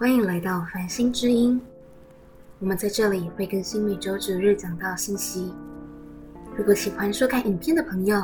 [0.00, 1.60] 欢迎来到繁星之音。
[2.60, 5.52] 我们在这里会更新每周九日讲到信息。
[6.56, 8.16] 如果喜欢收看影片的朋友，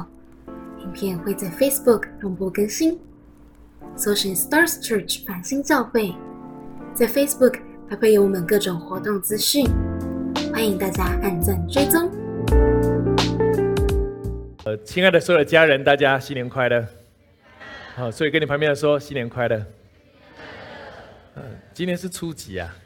[0.79, 3.01] 影片会在 Facebook 同步更新，
[3.97, 6.15] 搜寻 Stars Church 繁星教会，
[6.95, 7.58] 在 Facebook
[7.91, 9.67] 还会有我们各种活动资讯，
[10.53, 12.09] 欢迎大家按赞追踪。
[14.65, 16.87] 呃，亲爱的所有的家人，大家新年快乐！
[17.97, 19.61] 好，所以跟你旁边的说新年快乐。
[21.37, 22.77] 嗯，今天是初几啊？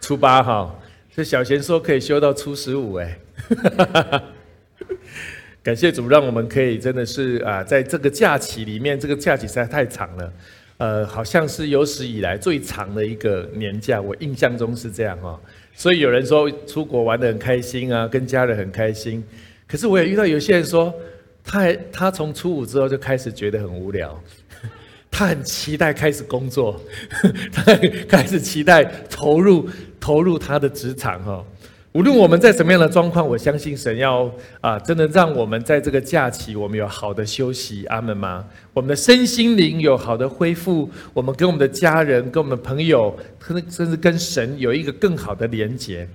[0.00, 0.78] 初八哈。
[1.14, 3.18] 这小贤说可以修到初十五哎。
[5.62, 10.32] 感谢主，让我们可以真的是啊，在这个假期里面，这个假期实在太长了，
[10.76, 15.40] 呃，好像是有史以来最长的一个年假，我印象中是这样哈。
[15.74, 19.24] 所以有人说出国玩的很开心啊，跟家人很开心。
[19.66, 20.94] 可是我也遇到有些人说，
[21.42, 24.22] 他他从初五之后就开始觉得很无聊，
[25.16, 26.78] 他很期待开始工作，
[27.50, 27.74] 他
[28.06, 29.66] 开始期待投入
[29.98, 31.42] 投入他的职场哈。
[31.92, 38.44] 无论我们在什么样的状况，我相信神要啊，真的让我们在这个假期，我们有好的休息，阿门吗？
[38.74, 43.18] 我们的身心灵有好的恢复，我们跟我们的家人、跟我们的朋友，
[43.70, 46.06] 甚至跟神有一个更好的连结。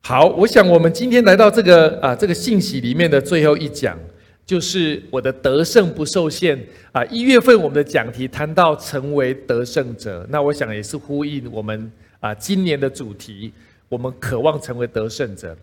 [0.00, 3.98] 好，我想我们今天来到这个啊这个信息里面的最后一讲，
[4.44, 6.58] 就是我的得胜不受限
[6.92, 7.04] 啊。
[7.06, 11.90] 一月份我们的讲题谈到成为得胜者，那我想也是呼应我们
[12.20, 13.52] 啊今年的主题。
[13.88, 15.54] 我们渴望成为得胜者。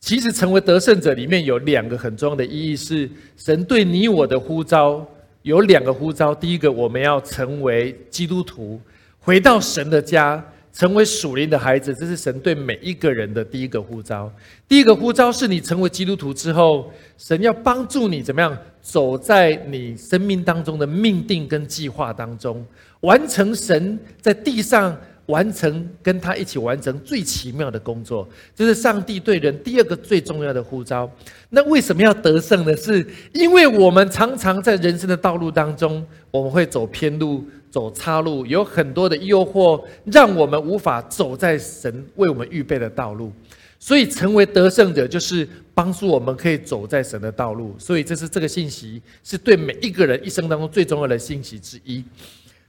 [0.00, 5.06] 其实，成为得胜者里面有两个很重要的意义：是神对你我的呼召
[5.42, 6.34] 有两个呼召。
[6.34, 8.80] 第一个，我们要成为基督徒，
[9.18, 10.42] 回到神的家，
[10.76, 14.30] 成为属灵的孩子，这是神对每一个人的第一个呼召。
[14.68, 22.62] 第一个呼召是你成为基督徒之后，神要帮助你怎么样走在你生命当中的命定跟计划当中，
[23.00, 24.94] 完成神在地上。
[25.26, 31.10] 完成跟他一起完成最奇妙的工作，就是上帝对人第二个最重要的呼召。
[31.50, 32.76] 那为什么要得胜呢？
[32.76, 37.44] 是因为我们常常在人生的道路当中，我们会走偏路、
[37.76, 43.30] 走岔路，有很多的诱惑，让我们无法走在神为我们预备的道路。
[43.78, 47.74] 所以，成为得胜者，就是帮助我们可以走在神的道路。
[47.78, 52.02] 所以，这是这个信息，是对每一个人一生当中最重要的信息之一。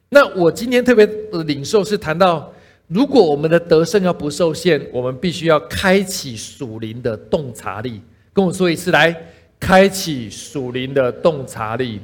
[0.09, 2.53] 那我今天特别的领受是谈到，
[2.87, 8.01] 如果我们的得胜要不受限，我们必须要开启属灵的洞察力。
[8.33, 9.15] 跟我说一次，来，
[9.57, 12.01] 开启属灵的洞察力。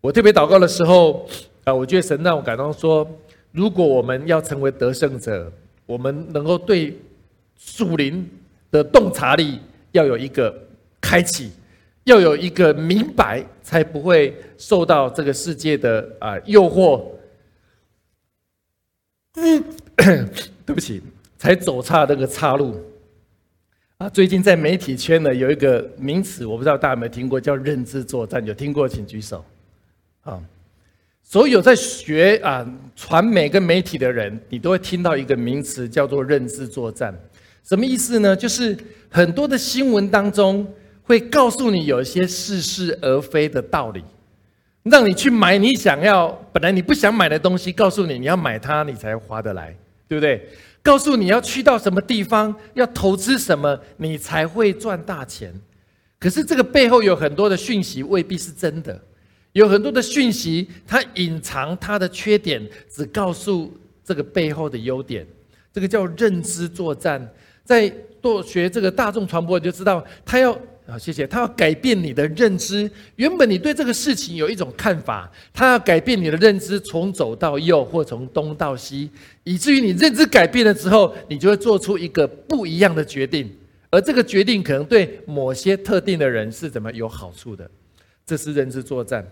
[0.00, 1.28] 我特别祷告的时候，
[1.74, 3.08] 我觉得神让我感到说，
[3.52, 5.52] 如果我们要成为得胜者，
[5.86, 6.96] 我们能够对
[7.56, 8.28] 属灵
[8.70, 9.58] 的洞察力
[9.92, 10.54] 要有一个
[11.00, 11.52] 开启。
[12.04, 17.04] 要有一个明白，才不会受到这个世界的啊诱惑。
[19.34, 19.62] 嗯，
[20.64, 21.02] 对不起，
[21.36, 22.74] 才走差那个岔路。
[23.98, 28.44] 啊，最近在媒体圈呢有一个名词，我不知道大家有没有听过，叫认知作战。
[28.46, 29.44] 有听过请举手。
[30.22, 30.42] 啊，
[31.30, 37.14] 所有在学啊传媒跟媒体的人，你都会听到一个名词，叫做认知作战。
[37.62, 38.34] 什么意思呢？
[38.34, 38.76] 就是
[39.08, 40.66] 很多的新闻当中。
[41.04, 44.00] 会告诉你有一些似是而非的道理，
[44.84, 49.74] 让你去买你想要本来你不想买的东西，告诉你你要买它，你才划得来，
[50.06, 50.48] 对不对？
[50.84, 55.52] 告诉你要去到什么地方，要投资什么，你才会赚大钱。
[56.20, 58.96] 可是这个背后有很多的讯息未必是真的，
[59.60, 63.70] 有很多的讯息它隐藏它的缺点，只告诉
[64.02, 65.26] 这个背后的优点。
[65.70, 67.30] 这个叫认知作战，
[67.62, 70.58] 在做学这个大众传播你就知道，他要。
[70.86, 71.24] 啊，谢谢。
[71.24, 72.90] 他要改变你的认知。
[73.14, 79.08] 原本你对这个事情有一种看法，他要改变你的认知，从左到右，或从东到西，
[79.44, 83.48] 以至于你认知改变了之后，你就会做出一个不一样的决定。
[83.90, 87.70] 而这个决定可能对某些特定的人是怎么有好处的？
[88.26, 89.24] 这是认知作战。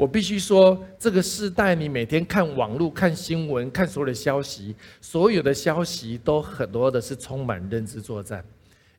[0.00, 8.42] 我必须说，这个时代，你每天看网络、看新闻、看所有的消息，所有的消息都很多的是充满认知作战。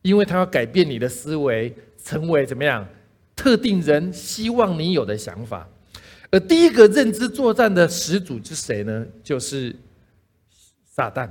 [0.04, 2.88] 因为他要改变你的思维，成为怎么样？
[3.36, 5.68] 特定人希望你有的想法。
[6.30, 9.04] 而第一个认知作战的始祖是谁呢？
[9.24, 9.76] 就是
[10.86, 11.28] 撒旦。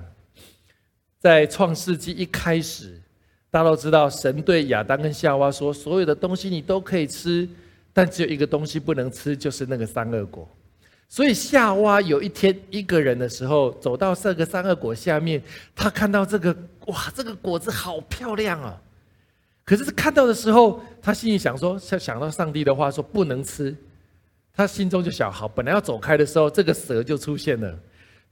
[1.20, 3.00] 在创世纪一开始，
[3.52, 7.48] 大家都知道，神对亚当跟夏娃说：“所有的东西你都可以吃，
[7.92, 10.48] 但只有一个东西不能吃，就是那个三恶果。”
[11.08, 15.42] 所以夏娃有一天一个人的时候，走到这个三恶果下面，
[15.74, 16.56] 他看到这个
[16.86, 18.80] 哇，这个果子好漂亮啊！
[19.64, 23.76] 可是看到的时候，他心里想说，想想到上帝的话说不能吃，
[24.54, 27.76] 他心中就想：好，本来要走开的时候，这个蛇就出现了。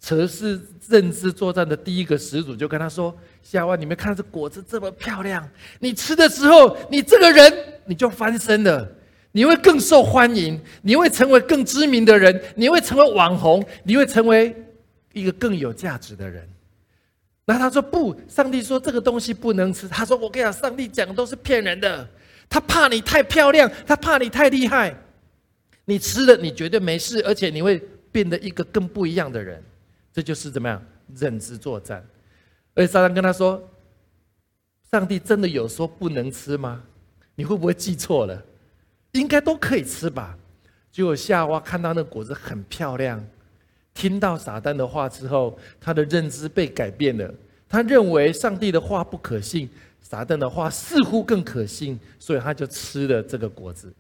[0.01, 3.13] 蛇是认知作战的第一个始祖就跟他说
[3.43, 5.49] ：“夏娃，你们看到这果子这么漂亮，
[5.81, 7.53] 你吃的时候，你这个人
[7.87, 8.89] 你就翻身了，
[9.33, 14.55] 你会更受欢迎，你会成为更知名的人，你会成为网红，你会成为
[15.13, 16.49] 一个更有价值的人。”
[17.47, 22.07] 那他说：“不，上帝说这个东西不能吃。”他说：“我跟你讲，上帝讲的都是骗人的，
[22.49, 24.95] 他怕你太漂亮，他怕你太厉害。”
[25.87, 27.83] 你吃了，你绝对没事，而且你会
[28.13, 29.63] 变得一个更不一样的人。
[30.13, 30.83] 这就是怎么样
[31.17, 32.07] 认知作战。
[32.75, 33.67] 而且撒旦跟他说
[34.91, 36.83] ：“上帝真的有说不能吃吗？
[37.35, 38.45] 你会不会记错了？
[39.19, 40.37] 应该都可以吃吧？”
[40.91, 43.25] 结果夏娃看到那果子很漂亮，
[43.95, 47.33] 听到撒旦的话之后，他的认知被改变了。
[47.69, 49.69] 他认为上帝的话不可信，
[50.01, 53.93] 撒旦的话似乎更可信，所以他就吃了这个果子。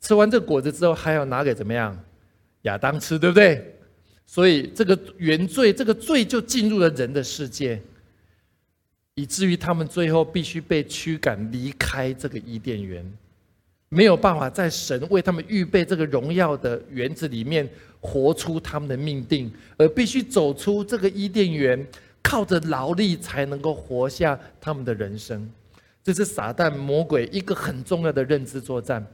[0.00, 1.98] 吃完这个果子之后，还要拿给怎么样？
[2.62, 3.74] 亚当吃，对不对？
[4.26, 7.80] 所以这个原罪，这个罪就进入了人的世界，
[9.14, 13.10] 以至于他们最后必须被驱赶离开这个伊甸园，
[13.88, 17.68] 没有办法在神为他们预备这个荣耀的园子里面
[18.00, 21.86] 活出他们的命定，而必须走出这个伊甸园，
[22.22, 25.48] 靠着劳力才能够活下他们的人生。
[26.02, 29.04] 这是撒旦魔鬼一个很重要的认知作战。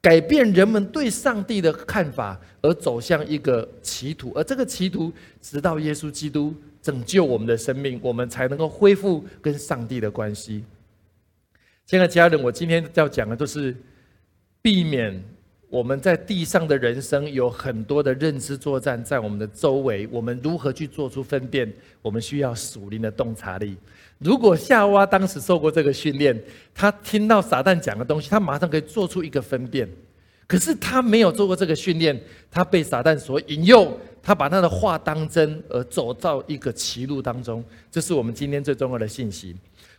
[0.00, 10.62] 改变人们对上帝的看法，而走向一个歧途，而这个歧途，直到耶稣基督拯救我们的生命，我们才能够恢复跟上帝的关系。
[11.86, 13.74] 亲爱的家人，我今天要讲的，就是
[14.66, 15.22] 避免
[15.68, 21.72] 我们在地上的人生有很多的认知作战在我们的周围，我们如何去做出分辨？
[22.02, 23.76] 我们需要属灵的洞察力。
[24.18, 26.36] 如果夏娃当时受过这个训练，
[26.74, 29.88] 他听到撒旦讲的东西，他马上可以做出一个分辨。
[30.48, 32.20] 可是他没有做过这个训练，
[32.50, 37.64] 他被撒旦所引诱，他把他的话当真，而走到一个歧路当中。
[37.88, 39.54] 这是我们今天最重要的信息。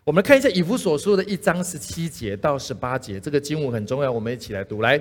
[0.08, 4.82] 我们看一下以弗所说的一章十七节到十八节，这个经文很重要，我们一起来读。
[4.82, 4.98] 来，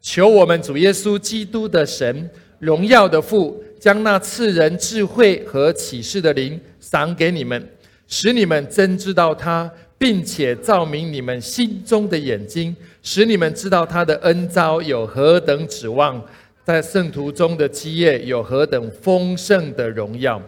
[0.00, 7.68] 求我们主耶稣基督的神，荣耀的父，将那赐人智慧和启示的灵赏给你们。
[8.06, 16.24] 使你们真知道他，并且照明你们心中的眼睛，使你们知道他的恩招有何等指望，
[16.64, 20.40] 在圣徒中的基业有何等丰盛的荣耀。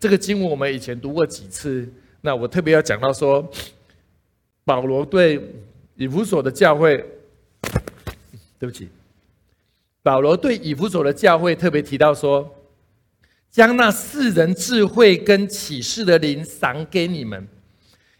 [0.00, 1.88] 这个经文我们以前读过几次，
[2.26, 3.48] 那我特别要讲到说，
[4.64, 5.40] 保罗对
[5.94, 6.96] 以弗所的教会，
[8.58, 8.88] 对不起，
[10.02, 12.52] 保罗对以弗所的教会特别提到说。
[13.48, 17.46] 将那世人智慧跟启示的灵赏给你们，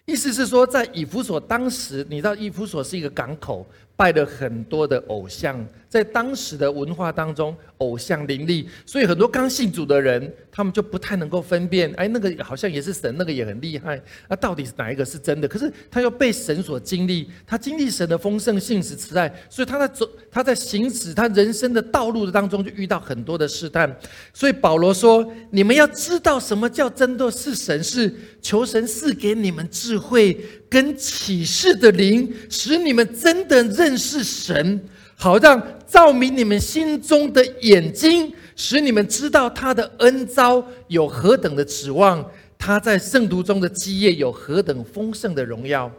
[0.05, 3.67] 意思是说，在以弗所当时，你知道以弗所是一个港口。
[3.97, 13.99] 拜了很多的偶像，在当时的文化当中，偶像林立，所以很多刚信主的人，他们就不太能够分辨，哎，那个好像也是神，那个也很厉害，
[14.29, 15.49] 那到底是哪一个是真的？
[15.49, 23.99] 可是他又被神所经历，他经历神的丰盛、信实、慈爱，所以他在走，他在行驶他人生的道路的当中，就遇到很多的试探。
[24.35, 34.81] 所以保罗说：“你们要知道什么叫真的是神，是求神赐给你们智慧。”跟启示的灵，使你们真的认识神，
[35.17, 45.91] 好让照明你们心中的眼睛，使你们知道他的恩招有何等的指望，他在圣徒中的基业有何等丰盛的荣耀。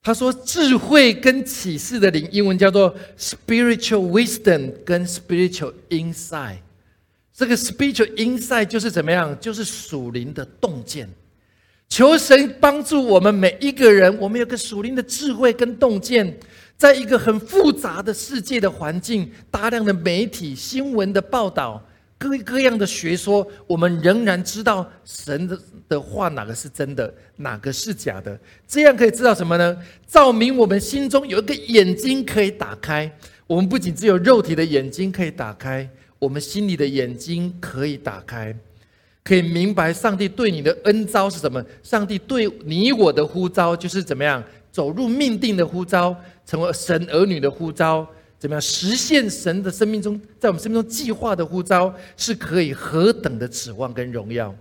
[0.00, 6.58] 他说，智慧跟启示的灵，英文叫做 spiritual wisdom 跟 spiritual insight。
[7.34, 9.38] 这个 spiritual insight 就是怎么样？
[9.40, 11.08] 就是属灵的洞见。
[11.88, 16.38] 求神帮助我们每一个人，我们有个属灵的智慧跟洞见，
[16.76, 21.82] 在一个很复杂的世界的环境，大量的媒体新闻的报道，
[22.18, 28.38] 各各样的学说，我们仍然知道神的的话哪个是真的，哪个是假的。
[28.66, 29.76] 这样可以知道什么呢？
[30.06, 33.10] 照明我们心中有一个眼睛可以打开。
[33.46, 38.54] 我们不仅只有肉体的眼睛可以打开，我们心里的眼睛可以打开。
[39.28, 41.62] 可以明白上帝对你的恩招是什么？
[41.82, 44.42] 上帝对你我的呼召就是怎么样
[44.72, 46.16] 走入命定的呼召，
[46.46, 48.08] 成为神儿女的呼召，
[48.38, 54.54] 怎么样实现神的生命中在我们生命中计划的呼召，是可以何等的指望跟荣耀？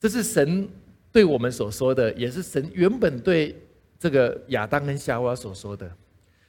[0.00, 0.66] 这是神
[1.12, 3.54] 对我们所说的，也是神原本对
[3.98, 5.86] 这个亚当跟夏娃所说的。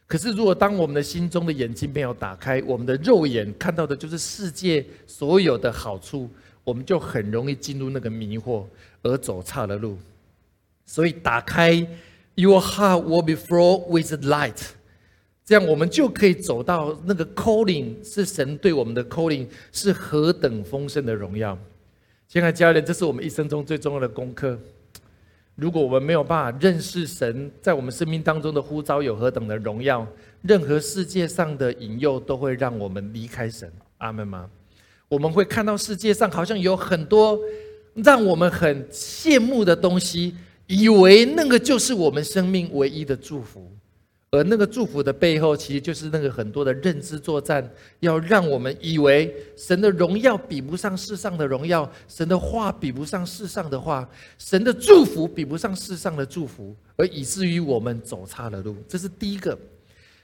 [0.08, 6.30] 可是，如果当我们的心中的眼睛没有打开，我们的肉眼看到的就是世界所有的好处。
[6.64, 8.66] 我们就很容易进入那个迷惑
[9.02, 9.98] 而走差了路，
[10.86, 11.88] 所以打开
[12.36, 14.58] Your heart will be full with light，
[15.44, 21.58] 这样我们就可以走到那个 calling，是神对我们的 calling 是何等丰盛的荣耀。
[22.28, 24.58] 亲爱的家人，这是我们一生中最重要的功课。
[25.56, 30.08] 如果我们没有办法认识神在我们生命当中的呼召有何等的荣耀，
[30.42, 33.72] 任何世界上的引诱都会让我们离开神。
[33.98, 34.50] 阿门吗？
[35.12, 37.38] 我们会看到世界上好像有很多
[37.96, 40.34] 让我们很羡慕的东西，
[40.68, 43.70] 以为那个就是我们生命唯一的祝福。
[44.34, 58.78] 而那个祝福的背后，其实就是那个很多的认知作战，要让我们以为神的荣耀比不上世上的荣耀，神的话比不上世上的话，神的祝福比不上世上的祝福，而以至于我们走差了路。
[58.88, 59.60] 这是第一个。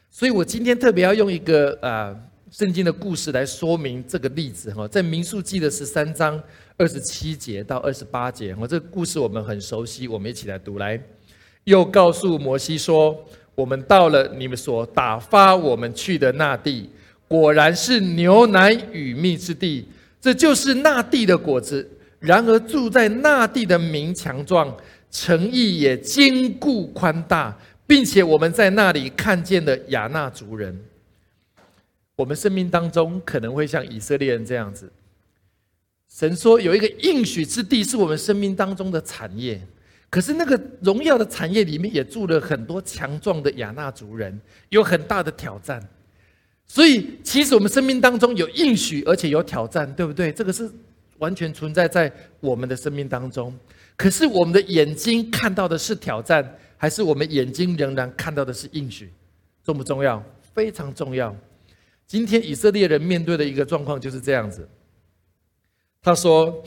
[0.10, 2.16] 所以我今天特别要用一个啊
[2.58, 6.42] 圣经的故事来说明这个例子哈，在民数记的十三章
[6.76, 11.00] 二十七节到二十八节，我这个故事我们很熟悉，我们一起来读来。
[11.66, 13.16] 又告诉摩西说。
[13.54, 16.88] 我们到了你们所打发我们去的那地，
[17.28, 19.88] 果然是牛奶与蜜之地，
[20.22, 21.88] 这就是那地的果子。
[22.20, 24.72] 然而住在那地的民强壮，
[25.10, 30.80] 诚意也坚固宽大，并且我们在那里看见了亚纳族人。
[32.18, 34.92] 我们生命当中可能会像以色列人这样子，
[36.10, 39.62] 神说有一个应许之地是我们生命当中的产业。
[40.10, 45.86] 可是那个荣耀的产业里面也住了很多强壮的亚纳族人，有很大的挑战。
[46.66, 50.32] 所以，其实我们生命当中有应许，而且有挑战，对不对？
[50.32, 50.70] 这个是
[51.20, 53.54] 完全存在在我们的生命当中。
[53.96, 59.12] 可是，我们的眼睛看到的是挑战，还是我们眼睛仍然看到的是应许？
[59.64, 60.24] 重不重要？
[60.54, 61.36] 非常重要。
[62.08, 64.68] 今天以色列人面对的一个状况就是这样子。
[66.02, 66.64] 他说。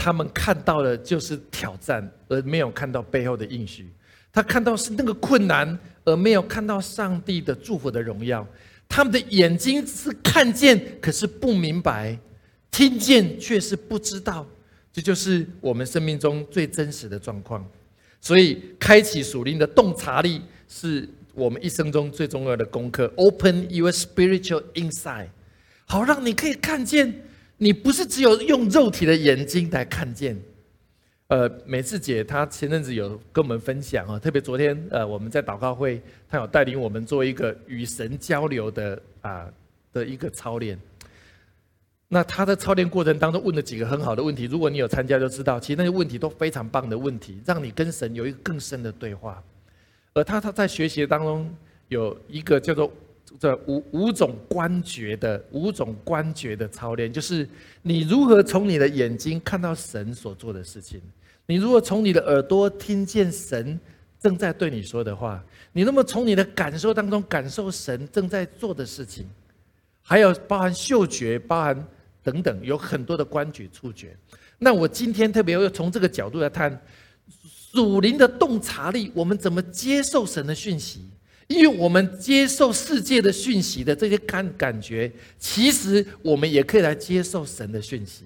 [0.00, 3.92] 他们看到的就是挑战，而没有看到背后的应许。
[4.32, 8.46] 他看到是那个困难，而没有看到上帝的祝福的荣耀。
[8.88, 12.16] 他们的眼睛是看见，可是不明白；
[12.70, 14.46] 听见却是不知道。
[14.92, 17.68] 这就是我们生命中最真实的状况。
[18.20, 21.08] 所以，开启属灵的洞察力，是
[21.38, 23.12] 我们一生中最重要的功课。
[23.16, 25.28] Open your spiritual insight，
[25.86, 27.22] 好让你可以看见。
[27.60, 30.40] 你不是只有用肉体的眼睛来看见，
[31.26, 39.48] 呃，美智姐她前阵子有跟我们分享啊，特别昨天呃我们在祷告会，她有带领我们做一个与神交流的啊
[39.92, 40.78] 的一个操练。
[42.06, 49.42] 那她的操练过程当中问了几个很好的问题，如果你有参加就知道，其实那些问题都非常棒的问题，让你跟神有一个更深的对话。
[50.18, 51.48] 而他他在学习当中
[51.88, 52.92] 有一个叫做。
[53.38, 57.46] 这五五种观觉的五种观觉的操练，就是
[57.82, 61.00] 你如何从你的眼睛看到神所做的事情，
[61.46, 63.78] 你如何从你的耳朵听见神
[64.18, 69.28] 正在对你说的话，你那么从你的感受当中感受神正在做的事情，
[70.02, 71.86] 还有包含嗅觉、包含
[72.24, 74.16] 等等，有很多的观觉、触觉。
[74.58, 76.80] 那我今天特别要从这个角度来谈
[77.72, 81.00] 属灵的洞察力，我们怎么接受神的讯息？
[81.48, 88.24] 因为我们接受世界的讯息的这些感感觉，其实我们也可以来接受神的讯息。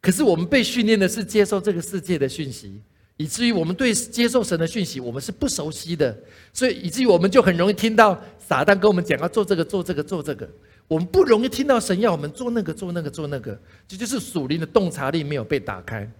[0.00, 2.80] 可是我们被训练的是接受这个世界的讯息，
[3.18, 6.16] 以至于我们对接受神的讯息我们是不熟悉的，
[6.52, 10.48] 所以以至于我们就很容易听到撒旦跟我们讲要做这个做这个做这个，
[10.88, 16.10] 我们不容易听到神要我们做那个做那个做那个，这就是属灵的洞察力没有被打开。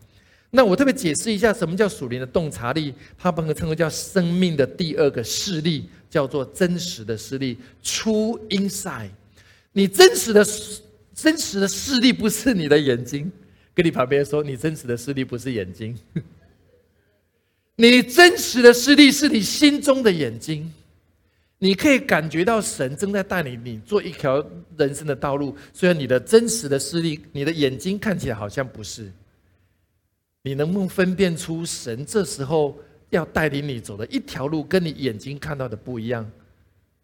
[0.52, 5.88] 那我特别解释一下什么叫属灵的洞察力，它本可称为叫生命的第二个视力。
[6.12, 9.08] 叫做真实的视力，True Insight。
[9.72, 10.46] 你真实的、
[11.14, 13.32] 真实的视力不是你的眼睛，
[13.72, 15.96] 跟你旁边说，你真实的视力不是眼睛，
[17.76, 20.70] 你真实的视力是你心中的眼睛。
[21.56, 29.10] 你可以感觉到神正在带领你做一条人生的道路，虽然你的真实的视力，你的眼睛看起来好像不是。
[30.42, 32.78] 你能不能分辨出神这时候？
[33.10, 36.26] 要带领你走的一条路，跟你眼睛看到的不一样，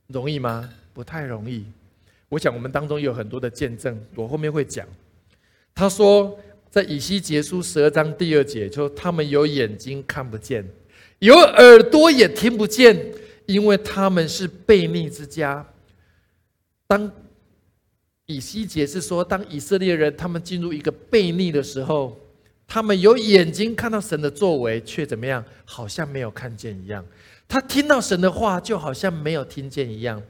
[0.06, 0.66] 容易吗？
[0.94, 1.66] 不太容易。
[2.30, 4.88] 我想我们当中有很多的见证，我后面会讲。
[5.74, 6.34] 他说，
[6.70, 10.64] 在以西结书十二章第二节，说他们有眼睛看不见，
[11.18, 12.98] 有耳朵也听不见，
[13.44, 15.62] 因为他们是悖逆之家。
[16.86, 17.12] 当
[18.24, 22.18] 以西结是说，当以色列人他们进入一个悖逆的时候。
[22.68, 25.42] 他们有眼睛看到神的作为，却怎么样？
[25.64, 27.04] 好像没有看见一样。
[27.48, 30.22] 他听到神的话，就好像没有听见一样。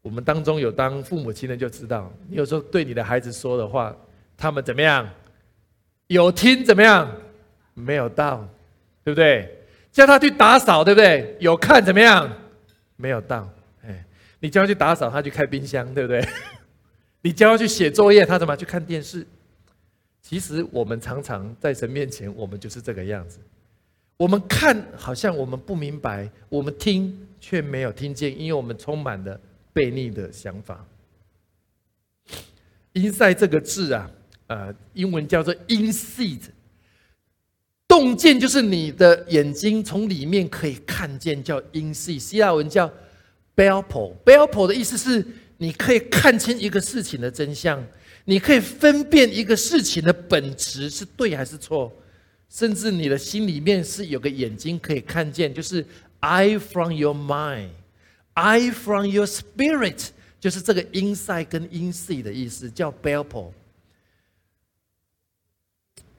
[0.00, 3.94] 我们当中有当父母亲的就知道，你有时候对你的孩子说的话，
[4.34, 5.06] 他们怎么样？
[6.06, 7.10] 有听怎么样？
[7.74, 8.48] 没有到，
[9.04, 9.52] 对不对？
[9.92, 11.36] 叫他去打扫，对不对？
[11.38, 12.32] 有看怎么样？
[12.96, 13.46] 没有到。
[13.84, 14.02] 哎，
[14.40, 16.26] 你叫他去打扫，他去开冰箱，对不对？
[17.20, 19.26] 你叫他去写作业，他怎么去看电视？
[20.28, 23.38] 其实我们常常在神面前，我们就是这个样子。
[24.16, 29.40] 我们看好像我们不明白，我们听却没有听见，因为我们充满了
[29.72, 30.84] 悖逆的想法。
[32.94, 34.10] inse 这个字啊，
[34.48, 36.40] 呃，英文叫做 inside，
[37.86, 42.18] 洞见就是你的眼睛从里面可以看见，叫 inside。
[42.18, 42.92] 希腊文叫
[43.54, 45.24] belpo，belpo 的意思是
[45.58, 47.80] 你可以看清一个事情的真相。
[48.28, 51.92] 你可以分辨一个事情的本质是对还是错，
[52.48, 55.86] 甚至你的心里面是有个眼睛可以看见，就是
[56.20, 60.08] eye from your mind，eye from your spirit，
[60.40, 63.52] 就是这个 inside 跟 inside 的意思，叫 belpo。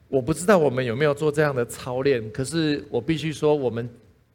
[0.08, 3.86] 我不知道我们有没有做这样的操练，可是我必须说，我们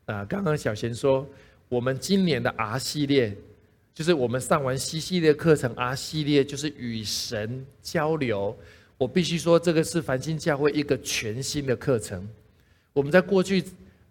[0.05, 1.27] 啊，刚刚小贤说，
[1.69, 3.35] 我们今年的 R 系列。
[3.93, 8.57] 就是我们上完 C 系列课程，R 系列就是与神交流。
[8.97, 12.27] 我必须说，这个是繁星教会一个全新的课程。
[12.91, 13.63] 我们在过去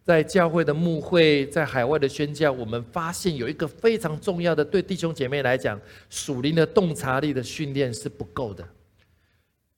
[0.04, 8.64] 在教会的牧会，在海外的宣教，我们发现有一个非常重要的，对弟兄姐妹来讲，属灵的洞察力的训练是不够的。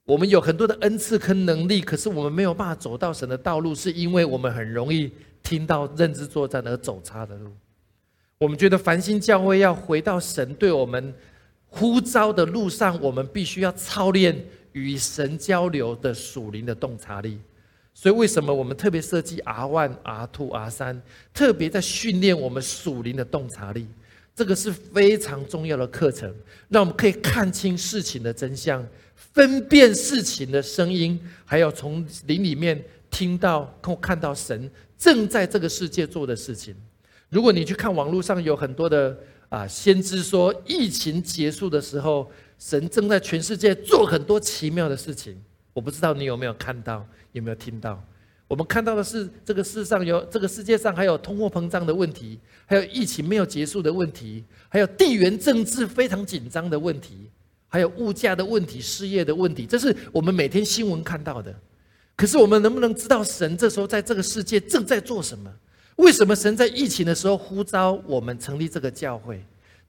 [0.04, 5.10] 我们有很多的恩赐跟能力，可是我们没有办法走到神的道路，是因为我们很容易
[5.42, 7.50] 听到认知作战而走差的路。
[8.38, 11.14] 我们觉得繁星教会要回到神对我们
[11.66, 14.36] 呼召的路上，我们必须要操练
[14.72, 17.38] 与神交流的属灵的洞察力。
[17.94, 21.00] 所以，为什么我们特别设计 R one、R two、R 三，
[21.32, 23.86] 特别在训练我们属灵的洞察力？
[24.34, 26.34] 这个是非常重要的课程，
[26.68, 36.74] 让我们可以看清事情的真相，分辨事情的声音，还有从灵里面听到、看到神正在这个世界做的事情。
[37.34, 45.36] 如果你去看网络上有很多的啊，先知说疫情结束的时候，神正在全世界做很多奇妙的事情。
[45.72, 48.00] 我不知道你有没有看到，有没有听到？
[48.46, 57.28] 我们看到的是这个世上有这个世界上还有通货膨胀的问题，还有疫情没有结束的问题，还有地缘政治非常紧张的问题，
[57.66, 61.52] 还有物价的问题、失业的问题，这是我们每天新闻看到的。
[62.14, 65.52] 可是我们能不能知道神这时候在这个世界正在做什么？
[65.96, 69.40] 为什么神在疫情的时候呼召我们成立这个教会？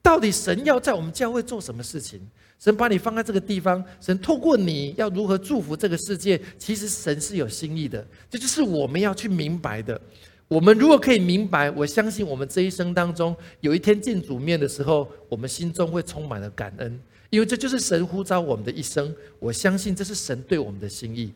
[0.02, 2.20] 到底神要在我们教会做什么事情？
[2.60, 6.40] 神把你放在这个地方，神透过你要如何祝福这个世界？
[6.58, 10.00] 其实神是有心意的，这就是我们要去明白的。
[10.46, 19.12] 我们如果可以明白，我相信我们这一生当中，有一天见主面的时候，我们心中会充满了感恩，因为这就是神呼召我们的一生。
[19.40, 21.32] 我相信这是神对我们的心意，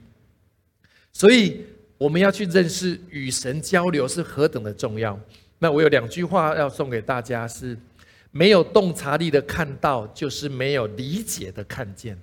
[1.13, 1.65] 所以。
[2.01, 5.21] 我们要去认识与神交流是何等的重要。
[5.59, 7.77] 那我有两句话要送给大家：是
[8.31, 12.19] 没有洞察力的看到，就是没有理解的看见。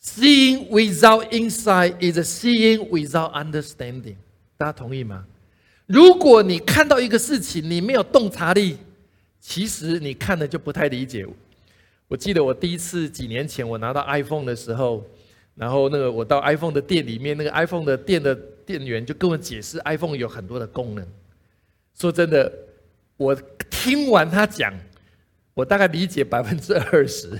[0.00, 4.14] Seeing without insight is seeing without understanding。
[4.56, 5.26] 大家同意吗？
[5.86, 8.78] 如果你看到一个事情，你没有洞察力，
[9.40, 11.26] 其实你看的就不太理解。
[12.06, 15.04] 我记得我第一次几年前我拿到 iPhone 的时候，
[15.56, 18.38] 然后那个我到 iPhone 的店里面，那个 iPhone 的店的。
[18.68, 21.08] 店员就跟我解释，iPhone 有很多的功能。
[21.94, 22.52] 说真的，
[23.16, 23.34] 我
[23.70, 24.70] 听完他讲，
[25.54, 27.30] 我大概理解百分之二十，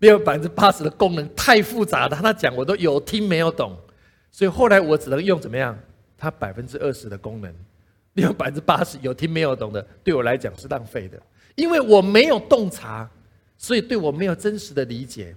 [0.00, 2.14] 另外百分之八十的功能太复杂了。
[2.14, 3.74] 他讲我都有听没有懂，
[4.30, 5.78] 所以后来我只能用怎么样？
[6.18, 7.50] 他百分之二十的功能，
[8.12, 11.18] 另外百分之八十有听没有懂的，对我来讲是浪费的，
[11.54, 13.08] 因为我没有洞察，
[13.56, 15.34] 所以对我没有真实的理解，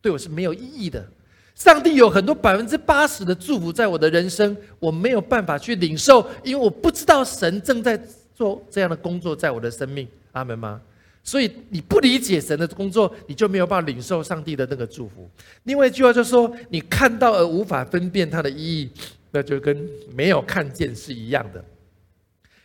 [0.00, 1.08] 对我是没有意义的。
[1.54, 7.98] 上帝有很多百分之八十的祝福在我的人生，我没有办法去领受，因为我不知道神正在
[8.34, 10.08] 做这样的工作在我的生命。
[10.32, 10.80] 阿门吗？
[11.22, 15.30] 所以你不理解神的工作，你就没有办法领受上帝的那个祝福。
[15.64, 18.90] 另外一句话就是说，你看到而无法分辨它的意义，
[19.30, 21.64] 那就跟没有看见是一样的。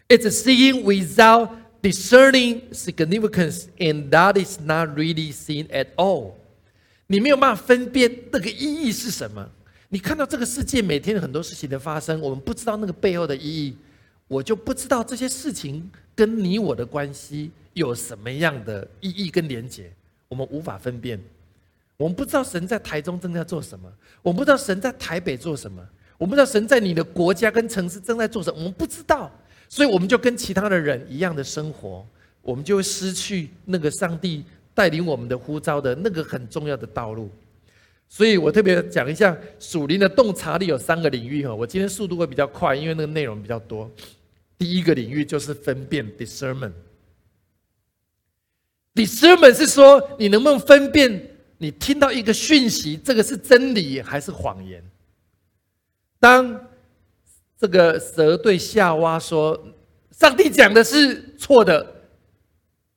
[0.08, 1.50] It's seeing without
[1.84, 6.37] discerning significance, and that is not really seen at all.
[7.08, 9.50] 你没有办法分辨那个意义是什么。
[9.89, 13.76] 你看到这个世界每天很多事情的发生，我们不知道那个背后的意义，
[14.28, 19.89] 我就不知道这些事情跟你我的关系有什么样的意义跟连结，
[20.28, 21.17] 我们无法分辨。
[21.96, 23.89] 我们不知道神在台中正在做什么，
[24.22, 25.82] 我们不知道神在台北做什么，
[26.17, 29.32] 我们不知道神在你的国家跟城市正在做什么，我们不知道，
[29.70, 32.06] 所以我们就跟其他的人一样的生活，
[32.41, 34.43] 我们就会失去那个上帝。
[34.77, 37.31] 带领我们的呼召的那个很重要的道路，
[38.07, 41.55] 所以我特别讲一下属灵的洞察力有三个领域哈。
[41.55, 43.89] 我今天速度会比较快，因为那个内容比较多。
[44.55, 46.73] 第一个领域就是分辨 （discernment）。
[48.93, 54.83] discernment 是说你能不能分辨，你听到一个讯息，这个是真理还是谎言？
[56.19, 56.67] 当
[57.59, 59.59] 这个蛇对夏娃说
[60.13, 61.96] ：“上帝讲的是错的，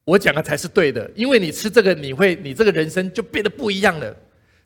[0.05, 4.17] 我讲的才是对的，因为你吃这个，你会，你这个人生就变得不一样了。”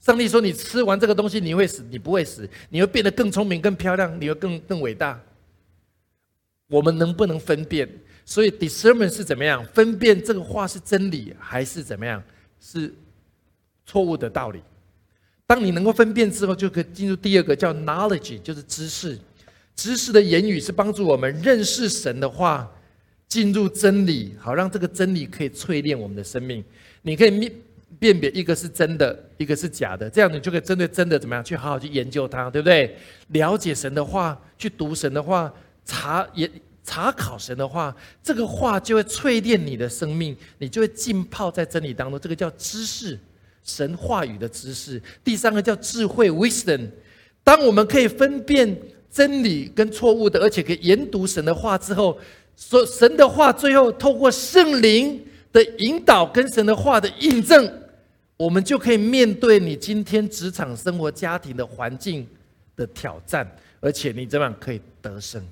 [0.01, 5.19] 上帝说：“你吃完这个东西，你会死，你不会死，你会变得更聪明、更漂亮，你会更更伟大。”
[6.69, 7.89] 我们能不能分辨？
[8.25, 12.23] 所以 discernment 是怎么样分辨这个话是真理还是怎么样
[12.59, 12.93] 是
[13.85, 14.63] 错误的道理？
[15.47, 19.19] 当你能够分辨之后，就可以进入第二个叫 knowledge，就是知识。
[19.77, 22.71] 知识的言语是帮助我们认识神的话，
[23.29, 26.65] 进入真理，好让这个真理可以淬炼我们的生命。
[27.03, 27.53] 你可以辨
[27.99, 32.97] 辨别一个是真的，一个是假的，这样你就可以针对真的怎么样去好好去研究它，对不对？
[33.29, 35.53] 了解神的话，去读神的话。
[35.87, 36.51] 查也
[36.83, 42.19] 查考神的话，这个话就会淬炼你的生命，你就会浸泡在真理当中。
[42.19, 43.19] 这个叫知识，
[43.63, 44.99] 神话语的知识。
[45.23, 46.89] 第三个叫智慧 （wisdom）。
[47.43, 48.75] 当我们可以分辨
[49.11, 52.19] 真理跟错误的，而且可以研读神的话之后，
[52.57, 57.71] 说神的话最后透过圣灵的引导跟神的话的印证，
[58.37, 62.27] 我们就可以面对你今天职场生活、家庭的环境
[62.77, 63.47] 的挑战，
[63.81, 65.43] 而且你怎么样可以得胜？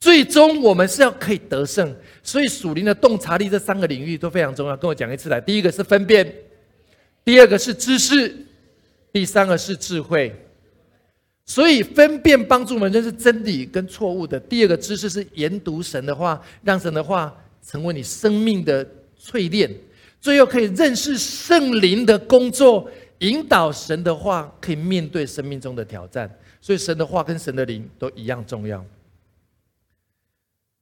[0.00, 4.76] 最终我们是要可以得胜，所以属灵的洞察力这三个领域都非常重要。
[4.76, 6.34] 跟我讲一次来，第一个是分辨，
[7.24, 8.34] 第二个是知识，
[9.12, 10.34] 第三个是智慧。
[11.44, 14.38] 所以分辨帮助我们认识真理跟错误的。
[14.38, 18.86] 第二个知识是研读神的话，让神的话成为你生命的
[19.20, 19.70] 淬炼。
[20.20, 26.30] 最后可以认识圣灵的工作，引导神的话可以面对生命中的挑战。
[26.60, 28.84] 所以神的话跟神的灵都一样重要。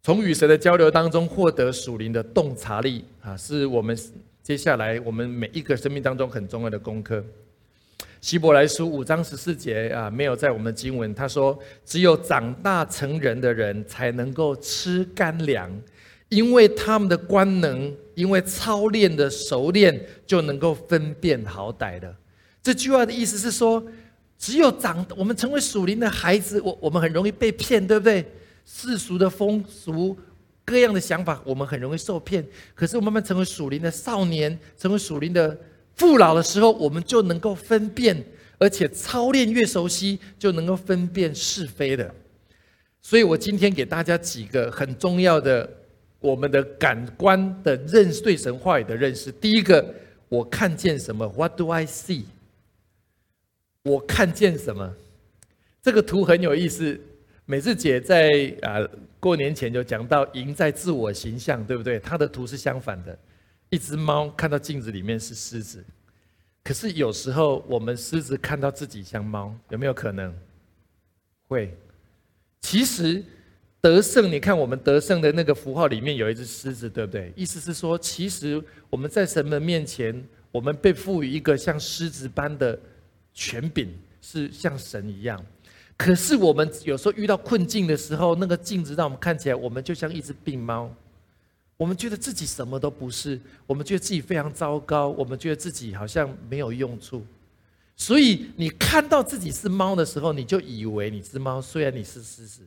[0.03, 3.99] 从与神的交流当中获得属灵的洞察力啊，是我们
[4.43, 7.25] 接下来我们每一个生命当中很重要的功课。
[8.21, 11.15] 希伯来书五章十四节啊，没有在我们的经文。
[11.15, 15.71] 他说：“只有长大成人的人才能够吃干粮，
[16.29, 22.15] 因为他们的官能，因为操练的熟练，就能够分辨好歹的。”
[22.63, 23.83] 这句话的意思是说，
[24.39, 28.25] 只有长我们成为属灵的孩子，我我们很容易被骗，对不对？
[28.67, 30.17] 世俗的风俗，
[30.65, 32.47] 各样的想法，我们很容易受骗。
[32.75, 35.59] 可是，我慢慢成为属灵的少年，成为属灵的
[36.01, 38.25] 父老的时候，我们就能够分辨，
[38.57, 42.11] 而且操练越熟悉，就能够分辨是非的。
[43.03, 45.71] 所以我今天给大家几个很重要的
[46.19, 49.31] 我们的感官的认识对神话语的认识。
[49.31, 49.95] 第一个，
[50.31, 52.23] 我看见什么？What do I see？
[53.83, 54.95] 我看见什么？
[55.83, 56.99] 这个图很有意思。
[57.45, 58.31] 美智姐在
[58.63, 58.81] 啊
[59.19, 61.99] 过年前就讲到赢在自我形象，对不对？
[61.99, 63.19] 她的图是相反的，
[63.71, 65.85] 一只猫看到镜子里面是狮子，
[66.63, 70.35] 可是有时候我们狮子看到自己像猫，有没有可能？
[71.49, 71.77] 会。
[72.61, 73.25] 其实
[73.81, 77.33] 得胜，你看我们得胜的那个符号里面有一只狮子，对不对？
[77.35, 82.79] 意思是说，其实我们在神的面前，我们被赋予一个像狮子般的
[83.33, 83.89] 权柄，
[84.21, 85.43] 是像神一样。
[85.97, 90.95] 可是我们有时候遇到困境的时候，那个镜子让我们看起来，我们就像一只病猫。
[91.81, 97.25] 我们觉得自己什么都不是，我们觉得自己非常糟糕，我们觉得自己好像没有用处。
[97.97, 102.61] 所以你看到自己是猫的时候，你就以为你是猫，虽然你是狮子。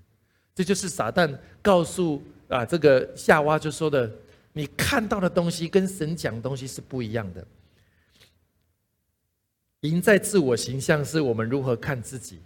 [0.56, 4.12] 这就是撒旦告诉啊这个夏娃就说的：
[4.54, 7.46] 你看到的东西跟神讲的东西是不一样的。
[9.82, 12.40] 赢在自我形象，是我们如何看自己。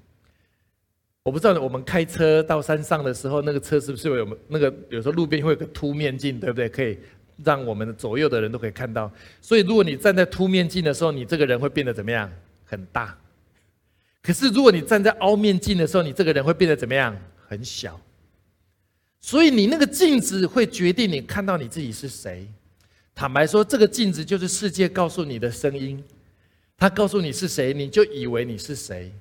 [1.28, 6.70] 我不知道我们开车到山上的时候，那个车是不是有那个有时候路边会有个凸面镜，对不对？
[6.70, 6.98] 可以
[7.44, 9.12] 让我们左右的人都可以看到。
[9.42, 12.32] 所以如果你站在凸面镜的时候，你这个人会变得怎么样？
[12.64, 13.14] 很大。
[14.24, 17.14] 可是如果你站在凹面镜的时候，你这个人会变得怎么样？
[17.46, 18.00] 很小。
[19.20, 22.48] 所以你那个镜子会决定你看到你自己是谁。
[23.14, 26.02] 坦白说，这个镜子就是世界告诉你的声音，
[26.78, 29.12] 他告诉你是谁，你就以为你是谁。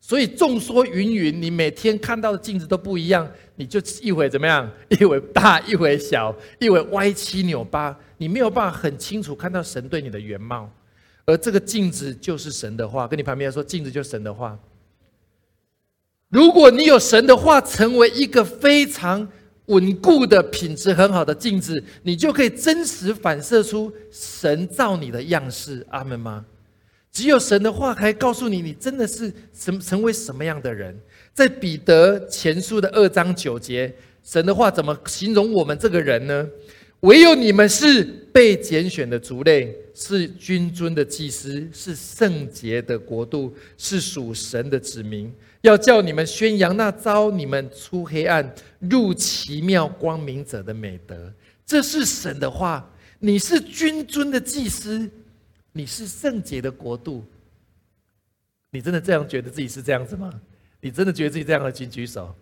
[0.00, 4.70] 所以众说云云，你每天看到的镜子都不一样，你就一会怎么样？
[4.88, 10.70] 一会大，一会小，一会歪七扭八，你没有办法很清楚看到神对你的原貌。
[11.26, 14.58] 而这个镜子就是神的话，跟你旁边说，镜子就是神的话。
[16.30, 19.28] 如果你有神的话，成为一个非常
[19.66, 25.86] 稳固的品质很好的镜子，你就可以真实反射出神造你的样式。
[25.90, 26.46] 阿门吗？
[27.10, 30.96] 只有神的话可以告诉你，你真的是什成为什么样的人。
[31.34, 33.92] 在彼得前书的二章九节，
[34.22, 36.48] 神的话怎么形容我们这个人呢？
[37.00, 45.32] 唯有你们是被拣选的族类，是君尊的祭司，是圣洁的国度，是属神的子民。
[45.62, 51.32] 要叫你们宣扬那招你们出黑暗入奇妙光明者的美德。
[51.66, 52.88] 这是神的话。
[53.20, 55.10] 你是君尊的祭司，
[55.72, 57.24] 你是圣洁的国度。
[58.70, 60.30] 你真的这样觉得自己是这样子吗？
[60.80, 61.72] 你真的觉得自己这样的？
[61.72, 62.34] 请举手。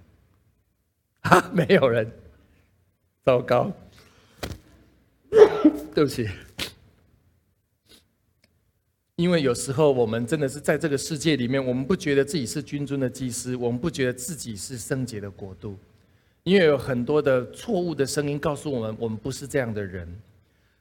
[1.21, 2.11] 啊，没有人。
[3.25, 3.73] 糟糕。
[5.95, 6.29] 对不起。
[9.15, 15.79] 因为有时候我们真的是在这个世界里面，我们不觉得自己是君尊的祭司，我们不觉得自己是圣洁的国度，
[16.43, 20.07] 因为有很多的错误的声音告诉我们，我们不是这样的人。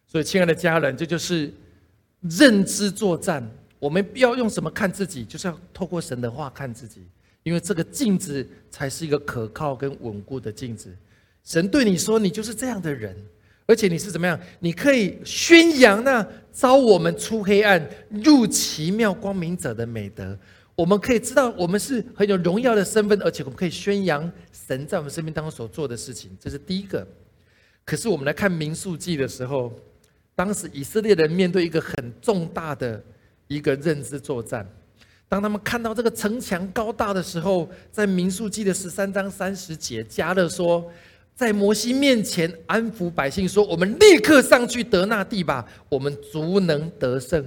[0.05, 1.49] 所以，亲爱的家人，这就是
[2.29, 3.49] 认知作战。
[3.79, 5.23] 我们不要用什么看自己？
[5.25, 7.01] 就是要透过神的话看自己，
[7.43, 10.95] 因为这个镜子才是一个可靠跟稳固的镜子。
[11.43, 13.15] 神对你说：“你就是这样的人。”
[13.67, 14.39] 而且你是怎么样？
[14.59, 20.37] 你可以宣扬那招我们出黑暗入奇妙光明者的美德。
[20.75, 26.35] 我们可以知道，我们是很有荣耀的身份，而且我们可以宣扬神在我们生命当中所做的事情。
[26.39, 27.07] 这是第一个。
[27.83, 29.73] 可是我们来看民数记的时候，
[30.35, 33.01] 当时以色列人面对一个很重大的
[33.47, 34.69] 一个认知作战。
[35.27, 40.91] 当他们看到这个城墙高大的时候，在民数记的十三章三十节，加勒说。
[41.37, 47.45] 在摩西面前安抚百姓说：“我们立刻上去得那地吧，我们足能得胜。”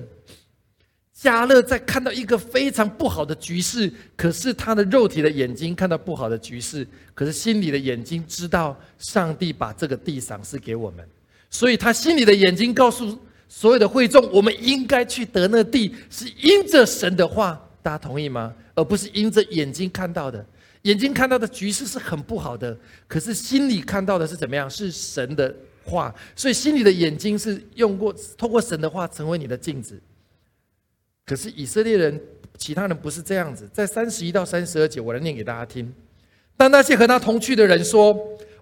[1.15, 11.09] 加勒在看到一个非常不好的局势，可是他的肉体的眼睛看到不好的局势，可是心里的眼睛知道上帝把这个地赏赐给我们，
[11.51, 18.55] 所以他心里的眼睛告诉所有的会众：“我们应该去得那地，是因着神的话。”大家同意吗？
[18.75, 20.45] 而不是因着眼睛看到的。
[20.83, 24.69] 眼睛看到的局势是很不好的，可是心里看到的是怎么样？
[24.69, 29.99] 是神的话，所以心里的眼睛是用过，透过神的话成为你的镜子。
[31.25, 32.21] 可是以色列人，
[32.57, 33.69] 其他人不是这样子。
[33.73, 35.93] 在三十一到三十二节，我来念给大家听。
[36.57, 38.17] 当那些和他同去的人说：“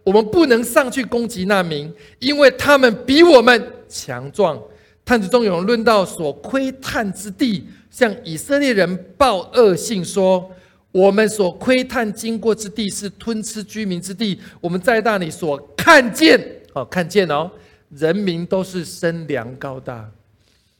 [0.06, 4.56] 我们不能上去攻击那民，因为他们比我们强壮。”
[5.04, 10.48] 探子中有人论到所窥探之地，向以色列人报恶信说。
[10.92, 14.40] 我们所窥探经过之地是吞吃居民之地。
[14.62, 16.40] 我们在那里所看见，
[16.72, 17.50] 哦，看见哦，
[17.90, 20.10] 人民都是身量高大。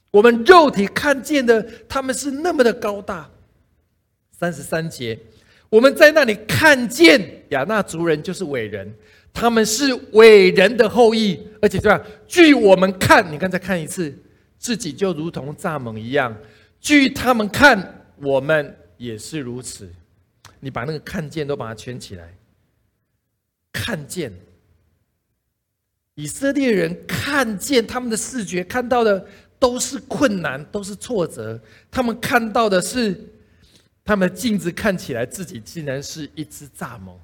[0.09, 3.29] 我们肉体看见的，他们是那么的高大。
[4.31, 5.19] 三十三节，
[5.69, 8.93] 我们在那里看见亚纳族人就是伟人，
[9.33, 14.17] 他们是伟人的后裔，而且这样，据我们看，你刚才看一次，
[14.57, 16.35] 自己就如同蚱蜢一样。
[16.79, 19.89] 据他们看，我们也是如此。
[20.59, 22.33] 你把那个看见都把它圈起来。
[23.73, 24.33] 看见
[26.15, 29.23] 以色列人看见他们的视觉看到的
[29.59, 31.59] 都是困难，都是挫折。
[31.91, 33.15] 他们看到的是，
[34.07, 37.19] 他们的镜子看起来自己竟然是一只蚱蜢。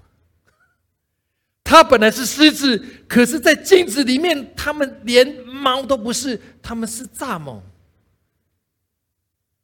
[1.64, 7.62] 他本来是狮子，可是，在镜子里面，他们连猫都不是，他们是蚱蜢。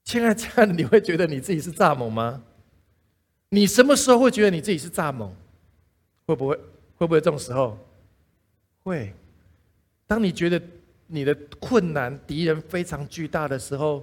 [0.05, 2.41] 亲爱的，你会觉得你自己是蚱蜢吗？
[3.49, 5.29] 你什么时候会觉得你自己是蚱蜢？
[6.25, 6.55] 会不会？
[6.95, 7.77] 会不会这种时候？
[8.81, 9.13] 会。
[10.07, 10.61] 当你觉得
[11.05, 14.01] 你的困难、敌人非常巨大的时候，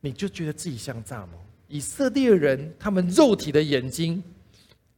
[0.00, 1.28] 你就觉得自己像蚱蜢。
[1.68, 4.22] 以色列人他们肉体的眼睛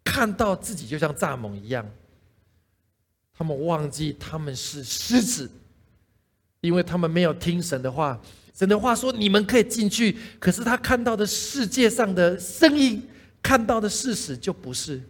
[0.02, 1.88] 看到自己就像蚱蜢一样，
[3.36, 5.50] 他们忘记他们是狮子，
[6.62, 8.20] 因为他们没有听神的话。
[8.54, 13.02] 神的话说：“你们可以进去。”可是他看到的世界上的声音。
[13.42, 15.00] 看到的事实就不是，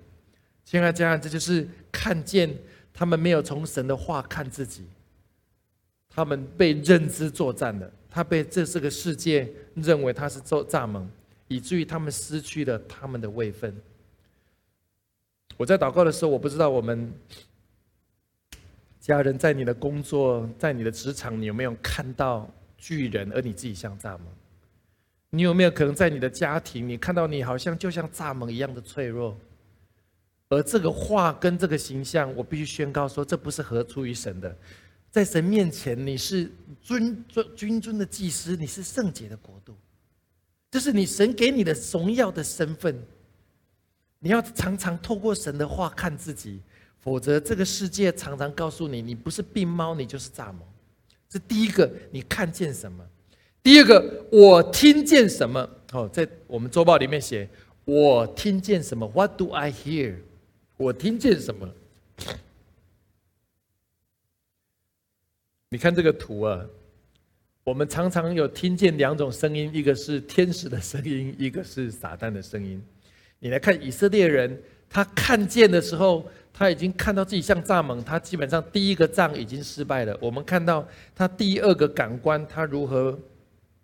[0.64, 2.48] 亲爱的家人，这就是看见
[2.94, 4.84] 他们没有从神的话看自己，
[6.08, 11.04] 他们被认知作战了，他被这这个世界认为他是做蚱蜢，
[11.50, 13.74] 以至于他们失去了他们的位分。
[15.56, 17.12] 我在祷告的时候，我不知道我们
[19.00, 24.20] 家人在你的工作，在你的职场，你有没有看到巨人，而你自己像蚱蜢？
[25.30, 29.36] 你有没有可能在你的家庭，你看到你好像就像蚱蜢一样的脆弱？
[30.50, 34.56] 而这个话跟这个形象，我必须宣告说，这不是合出于神的。
[35.10, 36.48] 在神面前，你是
[36.80, 39.76] 尊尊君尊的祭司，你是圣洁的国度，
[40.70, 43.02] 这是你神给你的荣耀的身份。
[44.20, 46.60] 你要常常透过神的话看自己，
[47.00, 50.58] 否则这个世界常常告诉你，你不是病猫，你就是蚱蜢。
[51.28, 53.04] 这第一个，你看见什么？
[53.62, 55.68] 第二个，我听见什么？
[55.92, 57.48] 哦，在我们周报里面写，
[57.84, 60.16] 我听见什么？What do I hear？
[60.76, 61.68] 我听见什么？
[65.70, 66.66] 你看这个图啊，
[67.70, 72.82] 我们常常有听见两种声音，一个是天使的声音，一个是撒旦的声音。
[73.38, 80.18] 你来看以色列人，他看见的时候，他已经看到自己像蚱蜢，他基本上第一个仗已经失败了。
[80.20, 83.16] 我们看到他第二个感官，他如何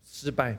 [0.02, 0.58] 失败？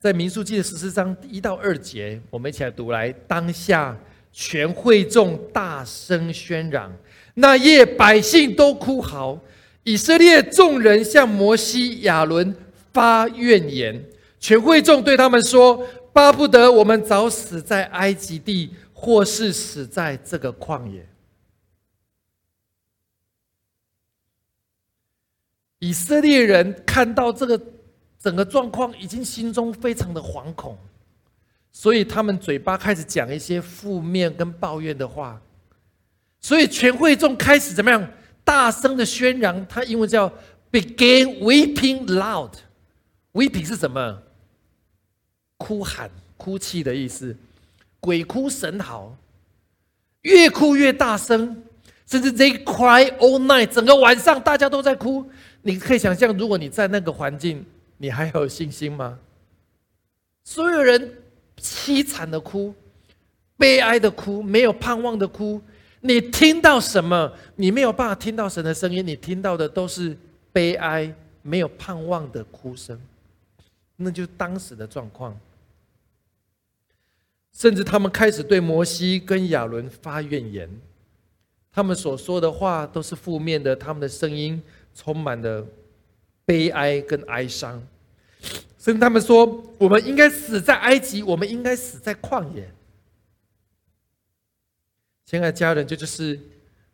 [0.00, 3.12] 在民数记的十四章一到二节，我们一起来读来。
[3.28, 3.94] 当下
[4.32, 6.90] 全会众大声喧嚷，
[7.34, 9.38] 那夜百姓都哭嚎，
[9.84, 12.54] 以色列众人向摩西、亚伦
[12.92, 14.04] 发怨言。
[14.38, 15.86] 全会众对他们说。
[16.14, 21.08] 巴不得我们早死在埃及地，或是死在这个旷野。
[25.78, 27.58] 以色列人看到这个
[28.18, 30.76] 整个状况，已经心中非常的惶恐，
[31.70, 35.40] 所以他们嘴巴开始讲一些负面跟抱怨的话。
[36.40, 38.06] 所以全会众开始怎么样？
[38.44, 40.32] 大声的宣扬，他英文叫
[40.70, 42.50] “begin weeping loud”。
[43.32, 44.22] weeping 是什么？
[45.56, 47.36] 哭喊、哭泣的意思，
[48.00, 49.16] 鬼哭神嚎，
[50.22, 51.62] 越哭越大声，
[52.06, 55.24] 甚至 they cry all night，整个晚上大家都在哭。
[55.62, 57.64] 你可以想象，如果你在那个环境，
[57.96, 59.18] 你还有信心吗？
[60.44, 61.18] 所有人
[61.58, 62.74] 凄惨的哭，
[63.56, 65.62] 悲哀的哭，没有盼望的哭。
[66.02, 67.32] 你听到什么？
[67.56, 70.16] 你没有办法听到神的声音，你听到的都是
[70.52, 71.12] 悲哀、
[71.42, 73.00] 没有盼望的哭声。
[73.96, 75.38] 那就是当时的状况。
[77.52, 80.68] 甚至他们开始对摩西跟亚伦发怨言，
[81.70, 84.60] 他们所说的话都是负面的，他们的声音
[84.94, 85.64] 充满了
[86.44, 87.80] 悲哀跟哀伤。
[88.76, 92.68] 甚至他们说：“我们应该死在埃及，我们应该死在旷野。”
[95.32, 96.38] 亲爱的家人，这就是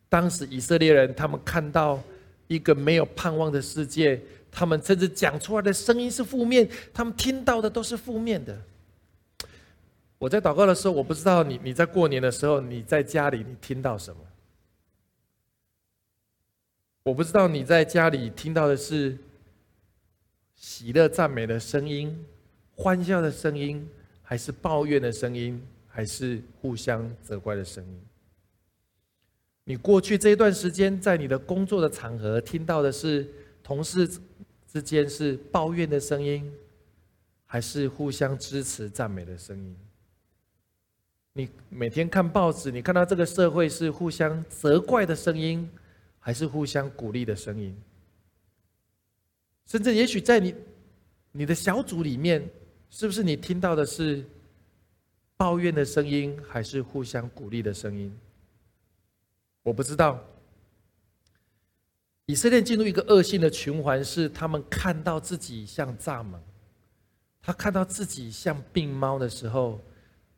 [0.07, 2.01] 当时以色列人他们看到
[2.47, 4.17] 一个没有盼望的世界，
[4.49, 8.57] 他们甚至讲出来的声音是负面，他们听到的都是负面的。
[10.17, 14.21] 我在祷告的时候，我不知道你你在过年的时候你在家里你听到什么？
[17.03, 19.17] 我不知道你在家里听到的是
[20.55, 22.25] 喜乐赞美的声音、
[22.73, 23.85] 欢笑的声音，
[24.23, 28.01] 还是抱怨的声音，还是互相责怪的声音？
[29.69, 33.23] 你过去这一段时间在你的工作的场合听到的是
[33.61, 34.09] 同事
[34.67, 36.51] 之间是抱怨的声音，
[37.45, 39.75] 还是互相支持赞美的声音？
[41.33, 45.69] 你每天看报纸，你看到这个社会是互相责怪的声音，
[46.17, 47.77] 还是互相鼓励的声音？
[49.67, 50.55] 甚至也许在你
[51.31, 52.43] 你的小组里面，
[52.89, 54.25] 是不是你听到的是
[55.37, 58.11] 抱怨的声音，还是互相鼓励的声音？
[59.63, 60.19] 我不知道。
[62.25, 66.39] 以色列进入一个恶性的循环，是他们看到自己像蚱蜢，
[67.41, 69.79] 他看到自己像病猫的时候。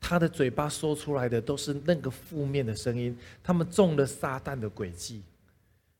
[0.04, 5.22] 他的嘴巴说出来的都是那个负面的声音，他们中了撒旦的诡计。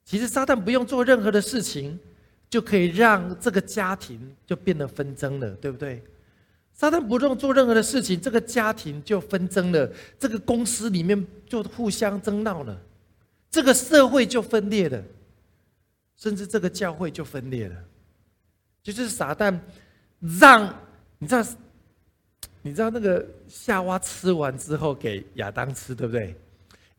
[0.04, 2.00] 其实撒旦不用做任何的事情，
[2.50, 6.04] 就可以让这个家庭就变得纷争了，对不对？
[6.74, 12.82] 撒旦不用做任何的事情，这个家庭就纷争了，这个公司里面就互相争闹了，
[13.52, 15.04] 这个社会就分裂了，
[16.16, 17.76] 甚至这个教会就分裂了。
[18.82, 19.60] 就是撒旦
[20.40, 20.74] 让
[21.20, 21.46] 你知道。
[22.64, 26.36] 你知道那个夏娃吃完之后给亚当吃，对不对？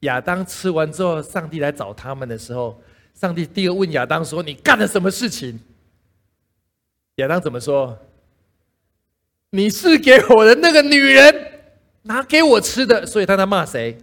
[0.01, 2.83] 亚当吃完之后，上帝来找他们的时候，
[3.15, 5.61] 上帝第一个问亚当说：“你干了什么事情？”
[7.23, 7.97] 亚当怎么说？
[9.51, 11.33] 你是给我的那个女人
[12.03, 13.97] 拿给我吃的，所以他在骂谁？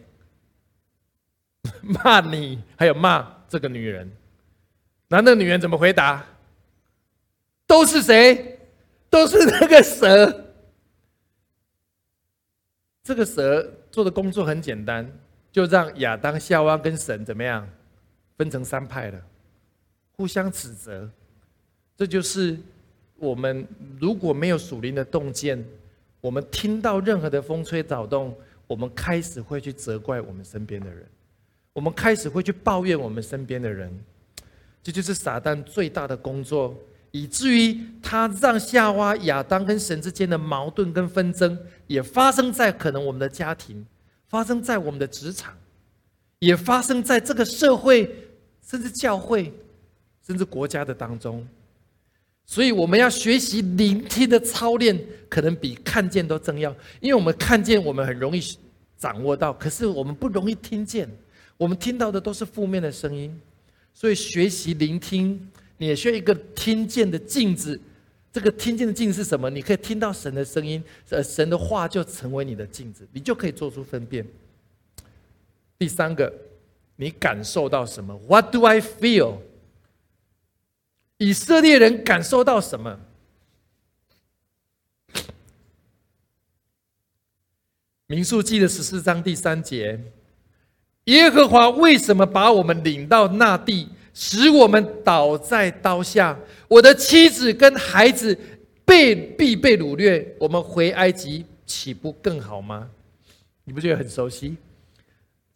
[1.81, 4.09] 骂你，还有骂这个女人。
[5.07, 6.25] 那那女人怎么回答？
[7.65, 8.59] 都是谁？
[9.09, 10.45] 都是那个蛇。
[13.03, 15.11] 这个蛇做的工作很简单，
[15.51, 17.67] 就让亚当、夏娃跟神怎么样
[18.37, 19.19] 分成三派了，
[20.12, 21.10] 互相指责。
[21.97, 22.57] 这就是
[23.15, 23.67] 我们
[23.99, 25.65] 如果没有属灵的洞见，
[26.21, 28.37] 我们听到任何的风吹草动，
[28.67, 31.03] 我们开始会去责怪我们身边的人，
[31.73, 33.91] 我们开始会去抱怨我们身边的人。
[34.81, 36.75] 这就是撒旦最大的工作。
[37.11, 41.57] 以至于他让夏娃、亚当跟神之间的矛盾跟纷争，
[41.87, 43.83] 也发生在可能我们的家庭，
[44.27, 45.57] 发生在我们的职场，
[46.37, 48.07] 也发生在这个社会，
[48.63, 49.51] 甚至教会，
[50.23, 51.47] 甚至国家的当中。
[52.45, 54.95] 所以我们要学习聆听的操练，
[55.27, 56.69] 可能比看见都重要。
[56.99, 58.41] 因为我们看见，我们很容易
[58.99, 61.09] 掌握到，可是我们不容易听见。
[61.60, 63.37] 我们听到的都是负面的声音。
[63.93, 67.77] 所以学习聆听，你也需要一个听见的镜子。
[68.31, 69.49] 这个听见的镜子是什么？
[69.49, 74.25] 你可以听到神的声音，呃，神的话就成为你的镜子，你就可以做出分辨。
[75.77, 76.31] 第三个，
[76.95, 79.39] 你感受到什么？What do I feel？
[81.17, 82.99] 以色列人感受到什么？
[88.05, 89.99] 民数记的十四章第三节，
[91.10, 93.87] 耶和华为什么把我们领到那地？
[94.13, 96.37] 使我们倒在刀下，
[96.67, 98.37] 我的妻子跟孩子
[98.83, 102.89] 被必被掳掠，我们回埃及岂不更好吗？
[103.63, 104.57] 你不觉得很熟悉？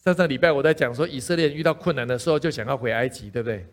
[0.02, 3.66] 上上礼拜我在讲说，以色列人遇到困难的时候就想要回埃及，对不对？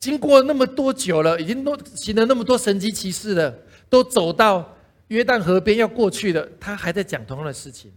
[0.00, 3.54] 经过那么多久了，已经都行了那么多神迹奇事了，
[3.88, 4.76] 都走到
[5.08, 7.92] 约旦河边要过去了，他还在讲同样的事情。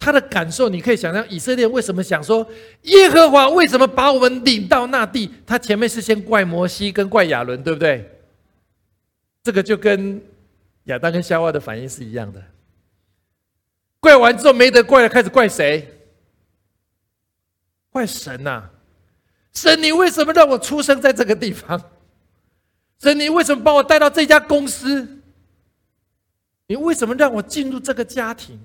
[0.00, 2.44] 他的感受，你可以想象以色列为什么想说
[2.82, 5.30] 耶和华为什么把我们领到那地？
[5.46, 8.10] 他前面是先怪摩西跟怪亚伦，对不对？
[9.42, 10.20] 这个就跟
[10.84, 12.42] 亚当跟夏娃的反应是一样的。
[14.00, 15.86] 怪完之后没得怪了，开始怪谁？
[17.90, 18.70] 怪神呐！
[19.52, 21.78] 神，你为什么让我出生在这个地方？
[23.00, 25.06] 神，你为什么把我带到这家公司？
[26.68, 28.58] 你为什么让我进入这个家庭？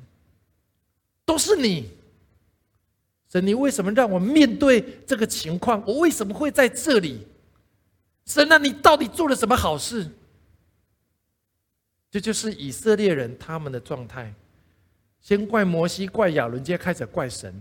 [1.25, 1.89] 都是你，
[3.29, 5.83] 神，你为什么让我面对这个情况？
[5.85, 7.25] 我为什么会在这里？
[8.25, 10.09] 神啊，你到底做了什么好事？
[12.11, 14.33] 这就是以色列人他们的状态，
[15.19, 17.53] 先怪摩西，怪亚伦，接着开始怪神，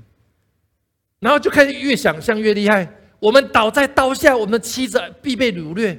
[1.19, 2.89] 然后就开始越想象越厉害。
[3.19, 5.99] 我们倒在刀下，我们的妻子必被掳掠。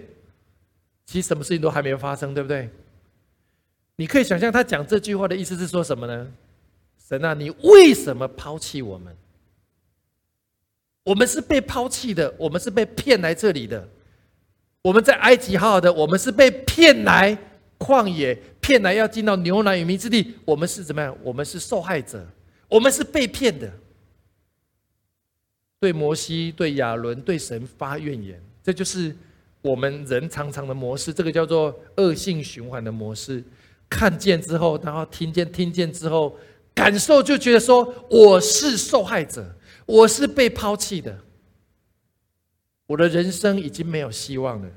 [1.06, 2.70] 其实什么事情都还没有发生，对不对？
[3.98, 6.32] 你可以想象他讲这句话的意思是说什么呢？
[7.08, 9.16] 神啊，你为什么抛弃我们？
[11.04, 13.88] 我们是被抛弃的，我们是被骗来这里的。
[14.82, 17.38] 我们在埃及好好的，我们是被骗来
[17.78, 20.34] 旷野，骗来要进到牛奶与蜜之地。
[20.46, 21.16] 我们是怎么样？
[21.22, 22.26] 我们是受害者，
[22.68, 23.72] 我们是被骗的。
[25.80, 29.16] 对摩西、对亚伦、对神发怨言，这就是
[29.62, 31.14] 我们人常常的模式。
[31.14, 33.44] 这个叫做恶性循环的模式。
[33.88, 36.36] 看见之后，然后听见，听见之后。
[36.76, 39.56] 感受就觉得说我是受害者，
[39.86, 41.18] 我是被抛弃的，
[42.86, 44.70] 我的人生已经没有希望了。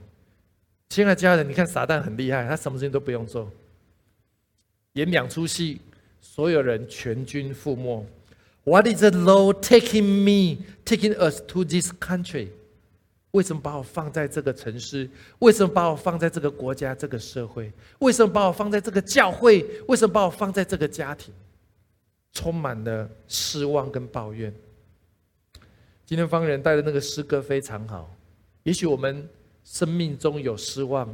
[0.89, 3.51] 亲爱的家人，你看撒旦很厉害，他什么事情都不用做，
[4.93, 5.81] 演两出戏，
[6.21, 8.07] 所有人全军覆没。
[8.65, 12.49] What is the Lord taking me, taking us to this country？
[13.33, 15.11] 为什么把我放在这个城市？
[15.41, 17.73] 为什么把我放在这个国家、这个社会？
[17.99, 19.67] 为什么把我放在这个教会？
[19.89, 21.35] 为什么把我放在这个家庭？
[22.33, 24.53] 充满了失望跟抱怨。
[26.07, 28.15] 今天方人带的那个诗歌非常好。
[28.63, 29.29] 也许我们
[29.65, 31.13] 生命中有失望，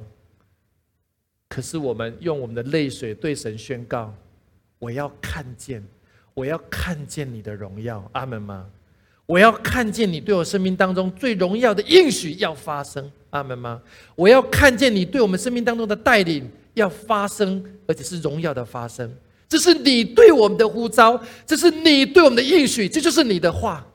[1.49, 4.15] 可是我们用我们的泪水对神宣告：
[4.79, 5.85] 我要看见，
[6.33, 8.09] 我要看见你的荣耀。
[8.13, 8.71] 阿门吗？
[9.27, 13.11] 我要看见你对我生命当中最荣耀的应许要发生。
[13.31, 13.83] 阿门吗？
[14.15, 19.13] 我要看见你对我们生命当中的带领要发生，而且是荣耀的发生。
[19.55, 23.87] 这是你对我们的呼召，这是你对我们的应许，这就是你的话。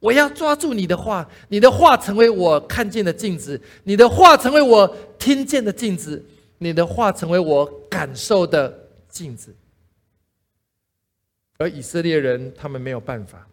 [0.00, 4.88] 我要抓住你的话，你的话成为我看见的镜子，你的话成为我
[5.18, 6.24] 听见的镜子，
[6.56, 9.54] 你的话成为我感受的镜子。
[11.58, 13.46] 而以色列人他们没有办法。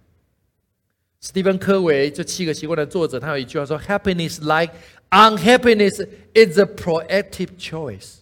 [1.20, 4.74] 史蒂芬·科维这七个习惯的作者，他有一句话说：“Happiness like
[5.10, 8.19] unhappiness is a proactive choice。”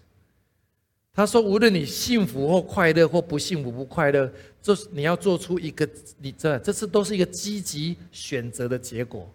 [1.18, 5.90] 他说：“无论你幸福或快乐，或不幸福不快乐，这你要做出一个，
[6.22, 9.28] 你这这次都是一个积极选择的结果。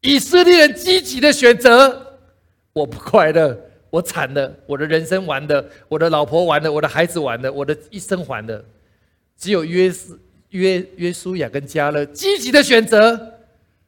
[0.00, 2.16] 以色列人积极的选择，
[2.72, 3.54] 我不快乐，
[3.90, 8.64] 我惨了，我的人生完了，我的老婆完了，我的孩子完了，我的一生完了。
[9.36, 13.34] 只有约斯约约书亚跟加勒积极的选择，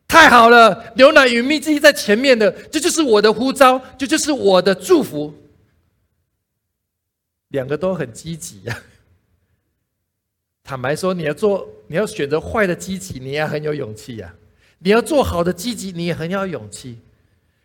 [0.07, 5.33] 太好了，牛奶与蜜汁在前面的，这就是我的呼召，这就是我的祝福。”
[7.55, 8.77] 两个都很积极呀。
[10.65, 14.29] 坦白说，你要做，你要选择坏的积极，你也很有勇气呀；
[14.81, 16.99] 你要做好的积极，你也很有勇气。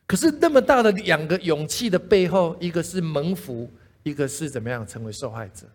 [0.06, 3.68] 可是那么大的两个勇气的背后，一个是蒙福，
[4.04, 5.66] 一个是怎么样成为受害者？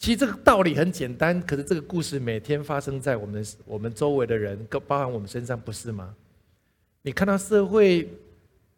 [0.00, 6.12] 其实这个道理很简单，可是这个故事每天发生在我们我们周围的人，包含我们身上，不是吗？
[7.02, 8.08] 你看到社会。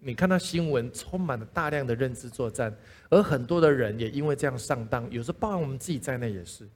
[0.02, 2.74] 你看到新闻充满了大量的认知作战，
[3.10, 6.66] 而很多的人也因为这样上当，有时候包含我们自己在内也是。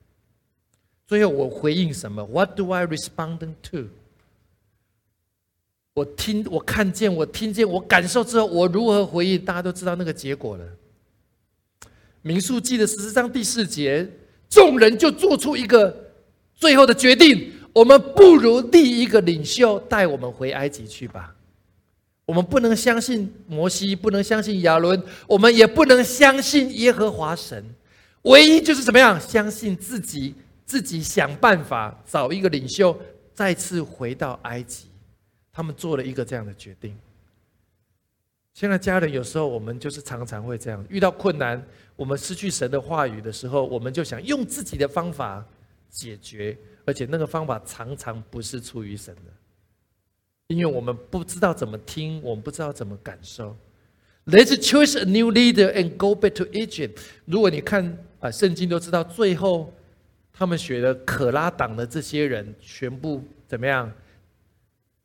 [1.07, 3.87] 最后我回应什么？What do I respond to？
[5.93, 9.43] 我听，我看见，我听见，我感受之后，我如何回应？
[9.43, 10.65] 大家都知道那个结果了。
[12.21, 14.05] 民数记的十四章第四节，
[14.49, 16.11] 众人就做出一个
[16.53, 21.33] 最后的决定：我们不如立一个领袖带我们回埃及去吧。
[22.25, 27.63] 我们不能相信摩西，不能相信亚伦，我们也不能相信耶和华神。
[28.23, 29.19] 唯一就是怎么样？
[29.21, 30.33] 相信自己，
[30.65, 32.99] 自己想办法找一个领袖，
[33.33, 34.87] 再次回到埃及。
[35.53, 36.97] 他们做了一个这样的决定。
[38.53, 41.63] 现在家人有时候我们就是常常会这样，遇到困难，
[41.95, 45.45] 我们失去神的话语的时候，我们就想用自己的方法
[45.89, 49.31] 解决，而且那个方法常常不是出于神的，
[50.47, 53.55] 因为我们不知道怎么听，我们不知道怎么感受。
[54.25, 56.97] Let's choose a new leader and go back to Egypt。
[57.25, 59.73] 如果你看啊，圣经都知道，最后
[60.31, 63.91] 他们选的可拉党的这些人全部怎么样？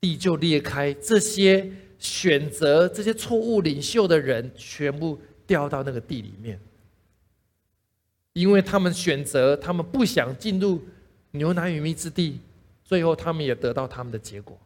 [0.00, 6.58] 地就裂开，这些选择这些错误领袖的人，全部掉到那个地里面，
[8.32, 10.80] 因为他们选择，他们不想进入
[11.32, 12.40] 牛奶与蜜之地，
[12.82, 14.58] 最后他们也得到他们的结果。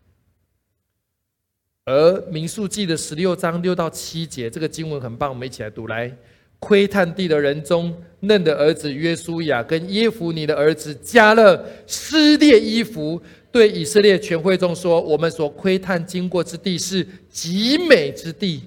[1.85, 5.87] 而民数记的十六章六到七节，这个经文很棒，我们一起来读。
[5.87, 6.11] 来，
[6.59, 13.20] 窥探地的人中，嫩的儿子约书亚跟耶夫尼的儿子加勒撕裂衣服。
[13.53, 18.64] 对以色列全会众说：“我们所窥探经过之地是极美之地。”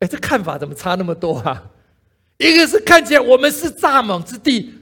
[0.00, 1.70] 哎，这看法怎么差那么多啊？
[2.38, 4.72] 一个是看起来我们是蚱蜢之地，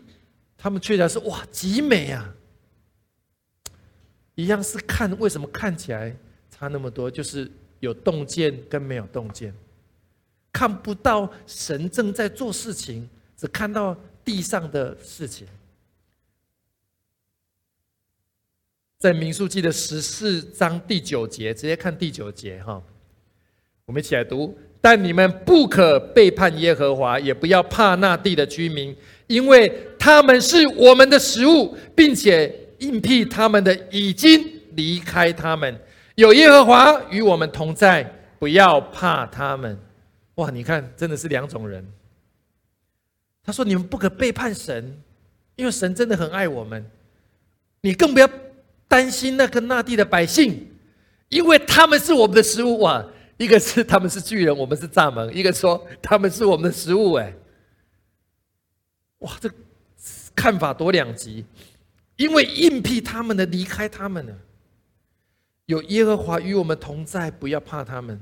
[0.57, 2.33] 他们却讲是哇极美啊。
[4.37, 6.15] 一样是看，为什么看起来
[6.63, 7.11] 差那么多？
[7.11, 7.51] 就是
[7.81, 9.53] 有洞见跟没有洞见，
[10.53, 15.45] 看不到神正在做事情，只看到地上的事情。
[18.97, 22.81] 在民数记的十四章第九节，直接看第九节哈，
[23.85, 24.57] 我们一起来读。
[24.81, 28.97] 但你们不可背叛耶和华，也不要怕那地的居民，
[29.27, 35.77] 因为他们是我们的食物，并且应聘他们的已经离开他们。
[36.15, 38.03] 有耶和华与我们同在，
[38.39, 39.79] 不要怕他们。
[40.37, 41.87] 哇，你看，真的是两种人。
[43.43, 45.03] 他说：“你们不可背叛神，
[45.57, 46.85] 因为神真的很爱我们。
[47.81, 48.29] 你更不要。”
[48.89, 50.71] 担心那个那地的百姓，
[51.31, 53.03] 因为他们是我们的食物啊！
[53.39, 57.15] 一个是他们是巨人，我们是蚱蜢；一个说他们是我们的食物。
[57.15, 57.33] 哎，
[59.21, 59.51] 哇，这
[60.37, 61.43] 看法多两极！
[62.17, 64.35] 因为硬辟他们的离开他们了，
[65.73, 68.21] 有耶和华与我们同在，不要怕他们。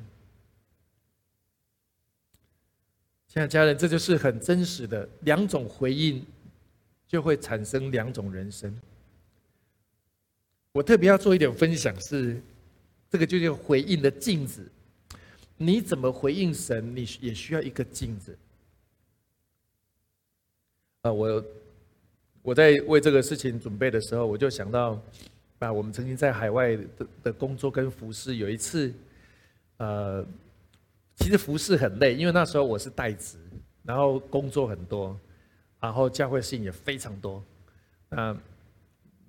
[3.26, 6.24] 亲爱的家人，这就是很真实的两种回应，
[7.08, 8.72] 就会产生两种人生。
[10.70, 12.40] 我特别要做一点分享，是
[13.10, 14.70] 这个就叫回应的镜子。
[15.56, 18.38] 你怎么回应神，你也需要一个镜子。
[21.02, 21.44] 啊，我
[22.42, 25.00] 我在为这个事情准备的时候，我就想到，
[25.60, 28.92] 啊，我们曾经在海外的的工作跟服饰，有一次，
[29.78, 30.26] 呃，
[31.16, 33.38] 其实服饰很累，因为那时候我是代职，
[33.84, 35.18] 然后工作很多，
[35.78, 37.42] 然后教会事情也非常多，
[38.08, 38.36] 那。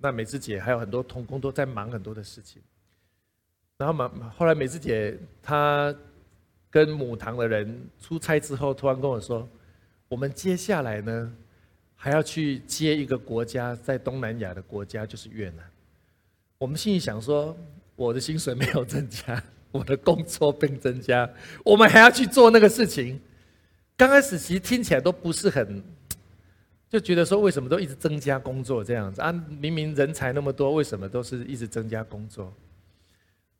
[0.04, 2.60] 那美智姐还有很多同工都在忙很多的事情，
[3.78, 5.94] 然后嘛，后来美智姐她
[6.68, 9.48] 跟母堂的人出差之后，突然跟我说
[10.10, 11.32] ：“我们接下来呢，
[11.94, 15.64] 还要去接一个国家，在东南亚的国家，就是越南。”
[16.62, 17.56] 我们心里想说
[17.96, 19.42] ：“我的薪水没有增加，
[19.72, 21.28] 我的工作并增加，
[21.64, 23.20] 我们还要去做那个事情。”
[23.98, 25.82] 刚开始其实听起来都不是很。
[26.88, 29.32] 就觉得说，为什么都一直增加工作这样子啊？
[29.58, 32.54] 明明人才那么多，为什么都是一直增加工作？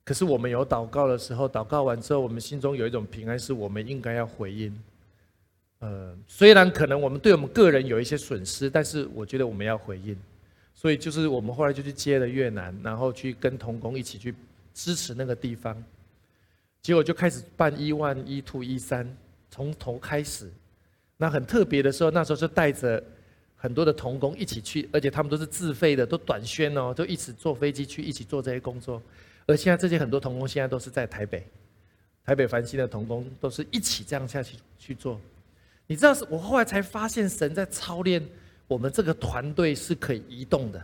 [0.04, 4.72] 可是我们有祷告的时候，祷告完之后，我们心中有一种平安，是我们应该要回应。
[5.80, 10.16] 呃，虽然可能我们对我们个人有一些损失，但是我觉得我们要回应。
[10.82, 14.34] 所以就是我们后来就去接了越南，然后去跟童工一起去
[14.74, 15.80] 支持那个地方。
[16.82, 19.08] 结果就开始办一万一、two 一三，
[19.48, 20.50] 从头开始。
[21.16, 23.00] 那很特别的时候，那时候是带着。
[23.54, 29.00] 很多的童工一起去，而且他们都是自费的，都短宣哦，都一起坐飞机去，一起做这些工作。
[29.46, 31.46] 而现在这些很多童工现在都是在台北，
[32.24, 35.20] 台北繁星的童工都是一起这样下去去做。
[35.86, 38.20] 你知道，是我后来才发现，神在操练
[38.72, 40.82] 我们这个团队是可以移动的，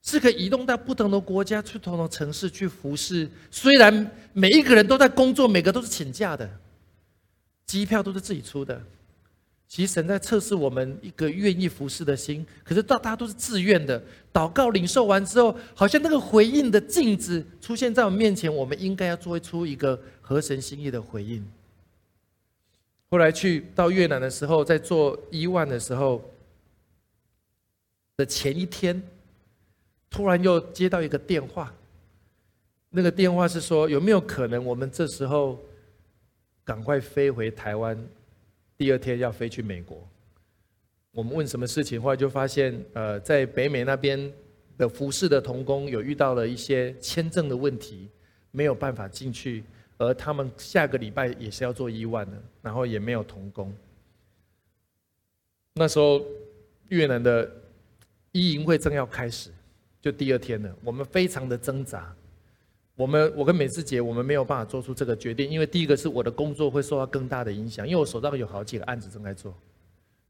[0.00, 3.28] 是可以移动到不同的国家、去不同的城市去服侍。
[3.50, 6.48] 虽然每一个人都在工作，每个都是请假的，
[7.66, 8.80] 机票都是自己出的。
[9.66, 12.46] 其实神在测试我们一个愿意服侍的心。
[12.64, 14.00] 可是大大家都是自愿的，
[14.32, 21.44] 祷告领受完之后，好像那个回应的镜子出现在我们面前，我们应该要做出一个合神心意的回应。
[23.10, 26.20] 后来去到越南的时候，在做伊万的时候
[28.20, 29.02] 的前一天，
[30.10, 31.74] 突然又接到一个电话，
[32.90, 35.58] 那个电话是说有没有可能我们这时候
[36.62, 37.96] 赶快飞回台湾？
[38.76, 40.06] 第二天要飞去美国，
[41.12, 44.30] 我们问什么事情，后来就发现，呃，在北美那边
[44.76, 48.06] 的服饰的童工有遇到了一些签证的问题，
[48.50, 49.64] 没有办法进去，
[49.96, 53.74] 而他们下个礼拜也是要做一万的，然后也没有童工。
[55.74, 56.22] 那时候
[56.88, 57.50] 越南的
[58.32, 59.50] 一营会正要开始，
[60.00, 62.14] 就第二天了，我们非常的挣扎。
[62.94, 69.54] 我们我跟美智姐，我们没有办法做出这个决定，因为第一个是我的工作会受到更大的影响，因为我手上有好几个案子正在做，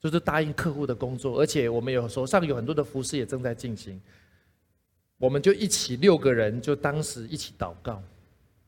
[0.00, 4.00] 就是答应客户的工作，而且我们有手上有很多的服饰也正在进行，
[5.18, 8.00] 我们就一起六个人就当时一起祷告，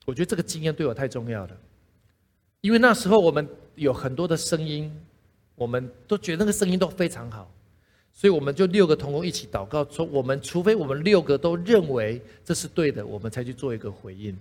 [0.04, 1.56] 我觉得这个经验对我太重要了，
[2.60, 4.92] 因为那时候我们有很多的声音，
[5.54, 7.48] 我们都觉得那个声音都非常好。
[8.12, 14.38] 所以我们就六个同工一起祷告，说我们除非我们六个都认为这是对的，我们才去做一个回应。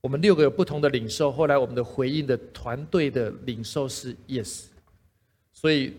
[0.00, 4.64] 我们六个有不同的领受，后来我们的回应的团队的领受是 yes，
[5.52, 5.94] 所以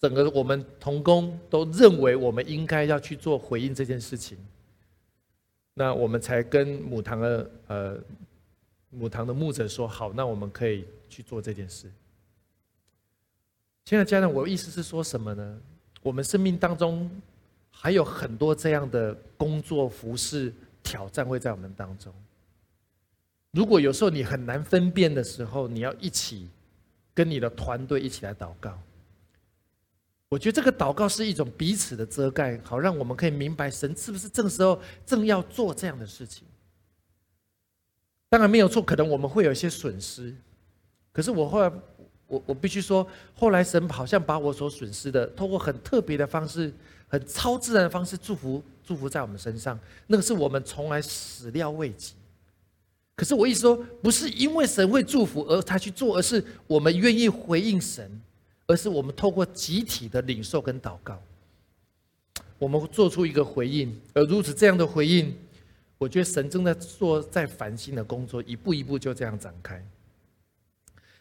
[0.00, 4.38] 整个我们同工都认为我们应该要去做回应这件事情。
[5.74, 7.98] 那我们才跟母堂的呃
[8.88, 11.90] 母堂的牧者说好，那我们可以去做这件事。
[13.84, 15.58] 亲爱的家人，我意思是说什么呢？
[16.02, 17.10] 我们生命当中
[17.70, 20.52] 还有很多这样的工作、服饰
[20.82, 22.14] 挑战会在我们当中。
[23.50, 26.48] 如果有时候你很难分辨的时候，你要一起
[27.12, 28.78] 跟你的团队一起来祷告。
[30.28, 36.46] 我觉得这个祷告是一种彼此的遮盖，好让我们可以明白神是不是这个时候正要做这样的事情。
[38.28, 40.32] 当然没有错，可能我们会有一些损失，
[41.12, 41.72] 可是我后来。
[42.30, 46.72] 我我必须说，后来神好像把我所损失的，通过很特别的方式、
[47.08, 52.14] 很超自然的方式祝福祝福在我们身上，那个是我们从来始料未及。
[53.16, 58.08] 可是我一说，不是因为神会祝福而他去做，而是我们愿意回应神，
[58.66, 61.20] 而是我们透过集体的领受跟祷告，
[62.58, 63.94] 我们做出一个回应。
[64.14, 65.36] 而如此这样的回应，
[65.98, 69.84] 我觉得神正在做在繁星的工作，一步一步就这样展开。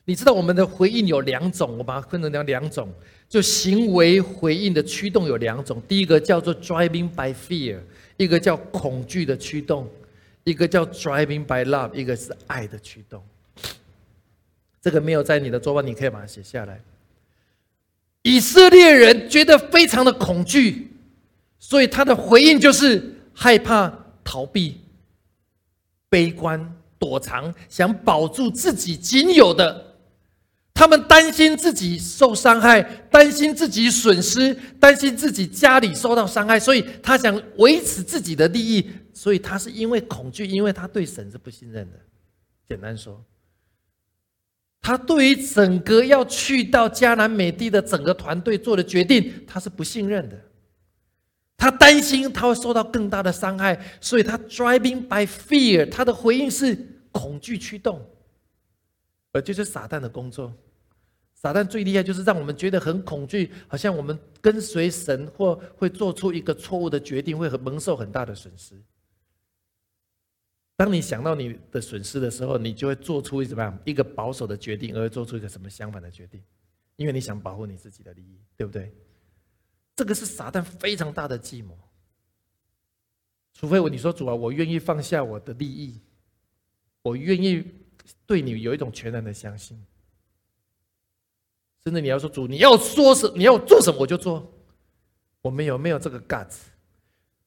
[0.05, 2.91] 你知道我们的回应有两种，我把它分成两两种，
[3.27, 5.79] 就行为回应的驱动有两种。
[5.87, 7.77] 第一个叫做 driving by fear，
[8.17, 9.87] 一个叫恐惧的驱动，
[10.43, 13.23] 一个叫 driving by love，一个是爱的驱动。
[14.81, 16.81] 这个没有在你的桌板，你可以把它写下来。
[18.23, 20.91] 以色列人觉得非常的恐惧，
[21.59, 23.93] 所以他的回应就是害怕、
[24.23, 24.79] 逃避、
[26.09, 29.85] 悲观、躲藏，想保住自己仅有的。
[30.79, 38.89] 他们担心自己受伤害，担心自己损失，担心自己家里受到伤害，所以他想维持自己的利益。
[39.13, 41.99] 所以他是因为恐惧，因为他对神是不信任的。
[42.65, 43.21] 简单说，
[44.79, 50.39] 他对于整个要去到迦南美地的整个团队做的决定，他是不信任的。
[51.57, 56.73] 他担心他会受到更大的伤害，所以他 driving by fear，他的回应是
[57.11, 58.01] 恐惧驱动，
[59.33, 60.53] 而就是撒旦的工作。
[61.41, 68.75] 撒旦最厉害，就是让我们觉得很恐惧，好像我们跟随神或会做出一个错误的决定，会很蒙受很大的损失。
[70.75, 76.43] 当你想到你的损失的时候，你就会做出怎么样一个保守的决定，而做出一个什么相反的决定，
[76.97, 78.93] 因为你想保护你自己的利益，对不对？
[79.95, 81.77] 这个是撒旦非常大的计谋。
[83.53, 86.01] 除非我你说主啊，我愿意放下我的利益，
[87.01, 87.65] 我愿意
[88.25, 89.81] 对你有一种全然的相信。
[91.89, 94.53] 甚至你要说主，你要说什，你要做什么我就做。
[95.41, 96.57] 我们有没有这个 guts？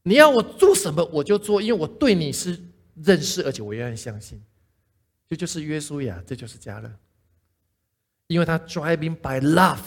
[0.02, 2.60] 你要我做什么我就做，因为我对你是
[2.96, 4.42] 认识，而且我愿意相信。
[5.30, 6.90] 这就是约书亚，这就是加勒。
[8.26, 9.78] 因为他 driving by love，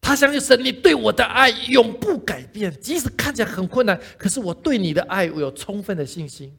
[0.00, 6.56] 他相信神，你对我的爱永不改变，即使看起来很困难，可是我对你的爱我有充分的信心。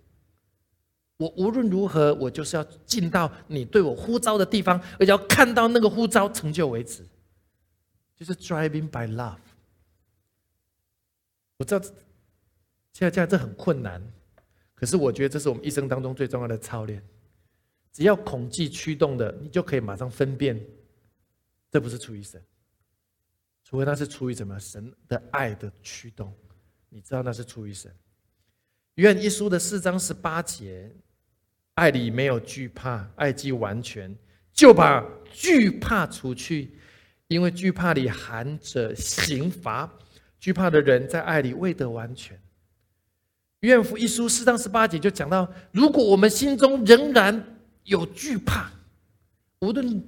[1.16, 7.06] 我无论如何，我就是要进到你对我呼召的地方，而且要看到那个呼召成就为止。
[8.22, 9.40] 就是 driving by love。
[11.58, 11.82] 我知道
[12.94, 14.00] 现在这样这很困难，
[14.76, 17.04] 可是我觉得这是我们一生当中最重要的操练。
[17.92, 20.64] 只要恐惧驱动的，你就可以马上分辨
[21.72, 22.40] 这不是出于神，
[23.64, 26.32] 除非那是出于什么神的爱的驱动，
[26.90, 27.92] 你知道那是出于神。
[28.96, 30.96] 约翰一书的四章十八节，
[31.74, 34.16] 爱里没有惧怕，爱既完全，
[34.54, 35.04] 就把
[35.34, 36.78] 惧怕除去，
[37.32, 39.90] 因为惧怕里含着刑罚，
[40.38, 42.38] 惧怕的人在爱里未得完全。
[43.62, 47.42] 怨妇一书四章十八节就讲到，如果我们心中仍然
[47.86, 48.70] 有惧怕，
[49.62, 50.04] 无论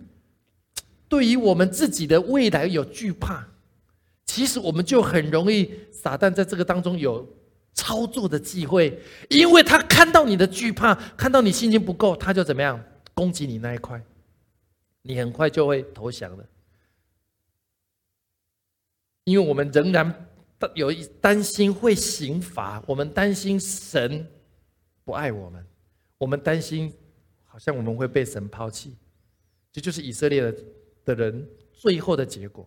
[1.07, 3.47] 对于我们自己的未来有惧怕，
[4.25, 7.25] 其实我们就很容易撒旦在这个当中有
[7.73, 8.99] 操作的机会，
[9.29, 14.03] 因为他看到你的惧怕，看到你信心不够，他就怎么样攻击你那一块，
[15.03, 16.43] 你很快就会投降了，
[19.23, 20.27] 因为我们仍然。
[20.75, 24.25] 有一担心会刑罚，我们担心神
[25.03, 25.61] 不爱我们，
[26.17, 26.89] 我们担心
[27.43, 28.95] 好像我们会被神抛弃，
[29.73, 30.55] 这就是以色列的
[31.03, 32.65] 的人最后的结果。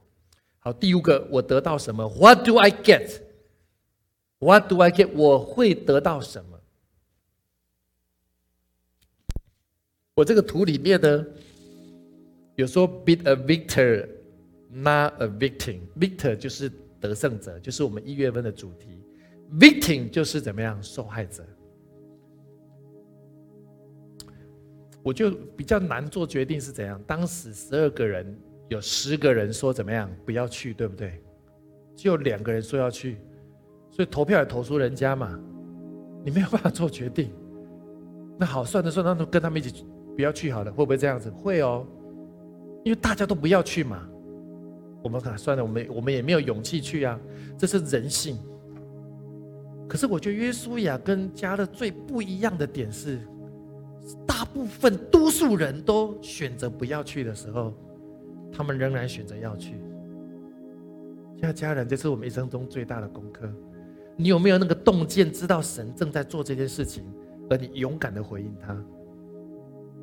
[0.58, 5.08] 好，第五个，我得到什么？What do I get？What do I get？
[5.14, 6.60] 我会得到什么？
[10.12, 11.26] 我这个图里面呢，
[12.56, 14.06] 有说 beat a victor
[14.72, 15.80] victor，not a victim。
[15.98, 16.70] victor 就是。
[16.98, 19.04] 得胜者就是我们一月份的主题
[19.60, 21.44] ，victim 就是怎么样受害者。
[25.02, 27.00] 我就比较难做决定是怎样。
[27.06, 28.34] 当时十二个人
[28.68, 31.22] 有十个人说怎么样不要去，对不对？
[31.94, 33.18] 就两个人说要去，
[33.90, 35.38] 所以投票也投出人家嘛，
[36.24, 37.30] 你没有办法做决定。
[38.38, 39.84] 那好，算了算了，那跟他们一起
[40.16, 41.28] 不要去好了，会不会这样子？
[41.28, 41.86] 会哦，
[42.84, 44.08] 因为大家都不要去嘛。
[45.02, 47.18] 我们看，算了，我们我们也没有勇气去啊，
[47.56, 48.38] 这是人性。
[49.88, 53.20] 可是我觉得约书亚跟加勒最不一样的点是，
[54.26, 57.72] 大部分多数人都选择不要去的时候，
[58.52, 59.76] 他们仍然选择要去。
[61.38, 63.48] 现在家人，这是我们一生中最大的功课。
[64.16, 67.04] 你有没有那个洞见，知道神正在做这件事情，
[67.48, 68.76] 而你勇敢的回应他？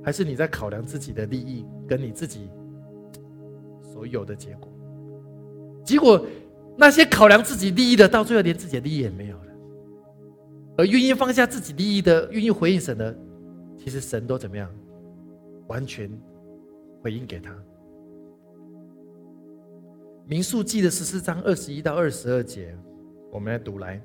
[0.04, 2.50] 还是你在考量自己的利益跟你自己
[3.82, 4.73] 所有的结果？
[5.84, 6.26] 结果，
[6.78, 9.54] 那些考量自己利益的，到最后连自己的利益也没有了；
[10.78, 13.16] 而愿意放下自己利益的，愿意回应神的，
[13.78, 14.70] 其实神都怎么样？
[15.68, 16.10] 完全
[17.02, 17.56] 回应给他。
[20.26, 22.74] 民数记的十四章二十一到二十二节，
[23.32, 24.02] 我们来读来。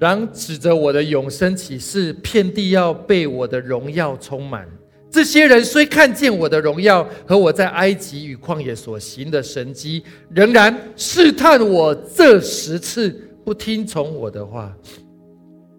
[0.00, 4.66] 然指着我的永生启示，遍地要被我的荣耀充满。
[5.12, 13.10] 这些人虽看见我的荣耀和我在埃及与旷野所行的神迹，仍然试探我这十次，
[13.44, 14.74] 不听从我的话。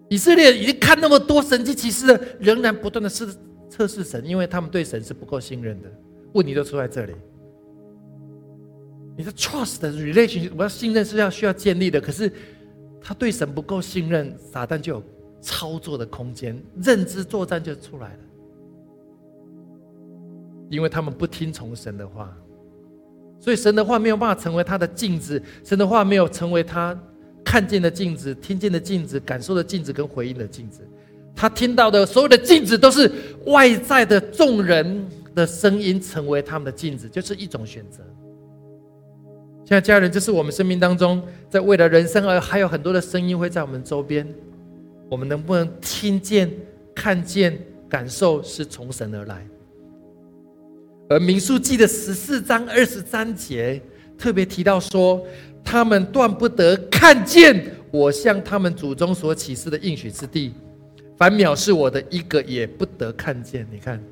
[0.08, 3.26] 以色列已经看那么多神迹奇事了，仍然不断的试
[3.68, 5.88] 测试神，因为他们对神是不够信任的。
[6.34, 7.12] 问题就出在这里：
[9.16, 12.30] 你的 trust 的 relation，我要信任是要需要建立的，可是
[13.02, 15.02] 他对神不够信任，撒旦就有
[15.40, 18.18] 操作的空间，认知作战就出来了。
[20.74, 22.36] 因为他们不听从神的话，
[23.38, 26.98] 所以神的话没有办法成为他的镜子，神的话没有成为他
[27.44, 30.80] 看见的镜子、听见的镜子、感受的镜子跟回应的镜子。
[31.36, 33.10] 他听到的所有的镜子都是
[33.46, 38.02] 外在的众人的声音，成为他们的镜子，就是一种选择。
[39.66, 44.26] 现在家人，这是我们生命当中在未来人生而还有很多的声音会在我们周边，
[45.10, 46.50] 我们能不能听见、
[46.94, 47.58] 看见、
[47.88, 49.46] 感受是从神而来？
[51.08, 53.80] 而民数记的十四章二十三节
[54.16, 55.22] 特别提到说，
[55.62, 60.54] 他们断不得看见我向他们祖宗所启示的应许之地，
[61.16, 63.66] 凡藐视我的一个也不得看见。
[63.70, 64.02] 你看，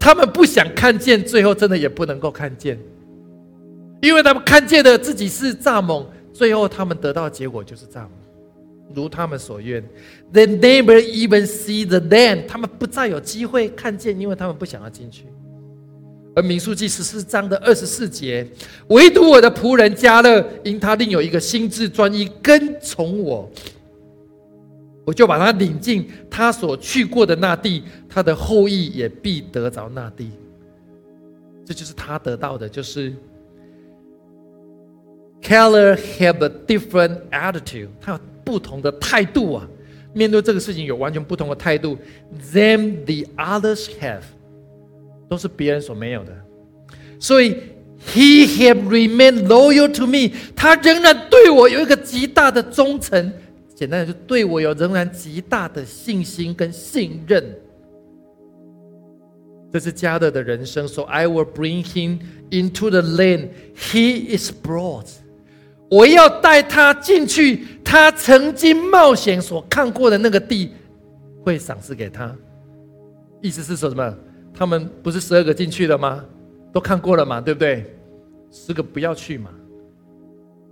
[0.00, 2.78] 他们不想看见，最后真的也不能够看见，
[4.02, 8.08] 因为他们看见的自己是蚱蜢，最后他们得到的结果就是蚱蜢，
[8.92, 9.82] 如他们所愿。
[10.32, 15.26] They never even see the land，他们不再有机会看见，因为他们不想要进去。
[16.34, 18.46] 而民数记十四章的二十四节，
[18.88, 23.48] 唯独我的仆人加勒，因他另有一个心智专一，跟从我，
[25.04, 30.30] 我就把他领进他所去过的那地，他的后裔也必得着那地。
[31.64, 33.14] 这就是他得到的，就是
[35.40, 39.68] Keller have a different attitude，他有不同的态度啊，
[40.12, 41.96] 面对这个事情有完全不同的态度
[42.52, 44.22] ，than the others have。
[45.34, 46.32] 都是别人所没有的，
[47.18, 47.56] 所以
[48.06, 50.30] He have remained loyal to me。
[50.54, 53.32] 他仍然对我有一个极大的忠诚，
[53.74, 57.42] 简单的就对我有仍然极大的信心跟信任。
[59.72, 60.86] 这是加勒的人生。
[60.86, 62.20] So I will bring him
[62.50, 65.08] into the land he is brought。
[65.90, 70.70] 我要带他进去，他曾经冒险所看过的那个地，
[71.42, 72.36] 会赏赐给他。
[73.40, 74.14] 意思是说什么？
[74.54, 76.24] 他们不是十二个进去了吗？
[76.72, 77.84] 都看过了嘛，对不对？
[78.50, 79.50] 十个不要去嘛。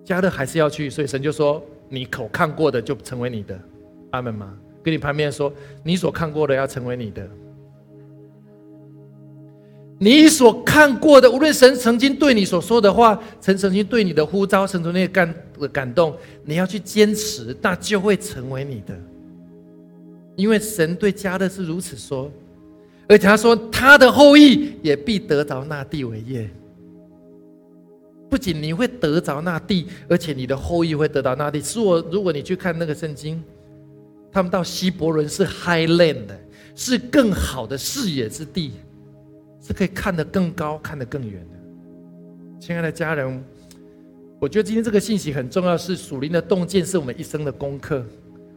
[0.05, 3.59] 加勒还是要去，所以神就说：“你口看过的就成为你的。”
[4.11, 4.57] 阿门吗？
[4.83, 5.53] 跟你旁边说，
[5.85, 7.29] 你所看过的要成为你的。
[9.99, 18.99] 你所看过的，无论神曾经对你所说的话，神曾经对你的呼召，神曾经感的感动，你要去坚持，那就会成为你的。
[20.35, 22.29] 因为神对加勒是如此说，
[23.13, 26.49] 而且他说他的后裔也必得着那地为业。
[28.31, 31.61] 不仅你会得着那地，而且你的后裔会得到那地。
[31.61, 33.43] 是我，如果你去看那个圣经。
[34.35, 36.41] 他们到希伯伦是 high land 的，
[36.75, 38.73] 是更好的视野之地，
[39.61, 42.59] 是可以看得更高、看得更远的。
[42.59, 43.45] 亲爱的家人，
[44.41, 48.03] 我觉得今天这个信息很重要，是属灵的洞见是我们一生的功课。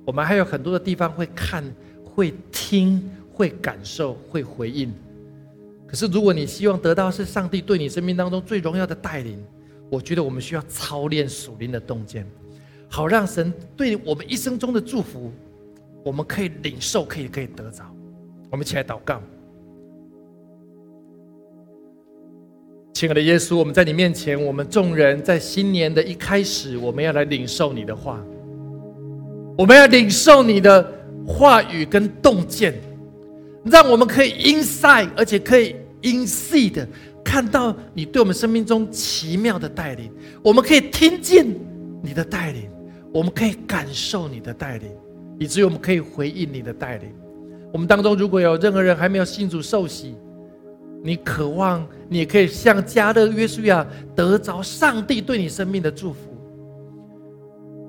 [0.05, 1.61] 我们还有很多的地方会看、
[2.05, 4.91] 会听、会感受、会回应。
[5.85, 9.37] 可是，如果你希望得到是上帝对你生命当中最荣耀的带领，
[9.89, 12.25] 我觉得我们需要操练属灵的洞见，
[12.89, 15.31] 好让神对我们一生中的祝福。
[16.03, 17.83] 我们可以领受，可以可以得着。
[18.51, 19.21] 我们一起来祷告，
[22.93, 28.23] 亲爱的耶稣，我们在你面前，我们众人在新年的一开始，我们要来领受你的话，
[29.57, 30.93] 我们要领受你的
[31.27, 32.75] 话语跟洞见，
[33.65, 36.87] 让我们可以 inside，而且可以 inside 的
[37.23, 40.11] 看到你对我们生命中奇妙的带领，
[40.43, 41.45] 我们可以听见
[42.03, 42.69] 你的带领，
[43.11, 44.89] 我们可以感受你的带领。
[45.37, 47.11] 以至于我们可以回应你的带领。
[47.73, 50.15] 我们当中如果有任何人还没有信主受洗，
[51.03, 53.85] 你渴望，你可以像加勒约书亚
[54.15, 56.19] 得着上帝对你生命的祝福，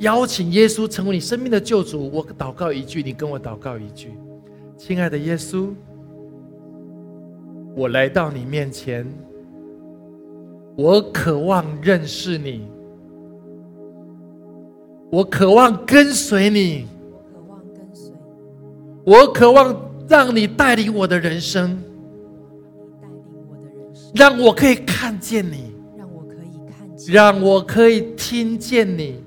[0.01, 2.11] 邀请耶稣成为你生命的救主。
[2.11, 4.11] 我祷告一句，你跟我祷告一句：
[4.77, 5.71] 亲爱的耶稣，
[7.75, 9.07] 我来到你面前，
[10.77, 12.69] 我渴望认识你，
[15.11, 16.87] 我渴望跟随你。
[19.05, 19.75] 我渴望
[20.09, 21.79] 让你带领我的人生，
[23.01, 29.26] 带领我的人生，让我可以看见你，让我可以看见，让我可以听见你，让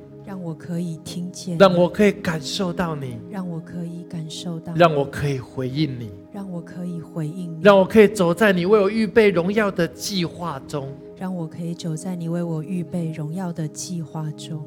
[0.49, 14.59] 我可以听见，让我可以感受到你，让我可以感受到，让我可以回应你，让我可以回应你，让我可以走在你为我预备荣耀的计划中，让我可以走在你为我预备荣耀的计划中。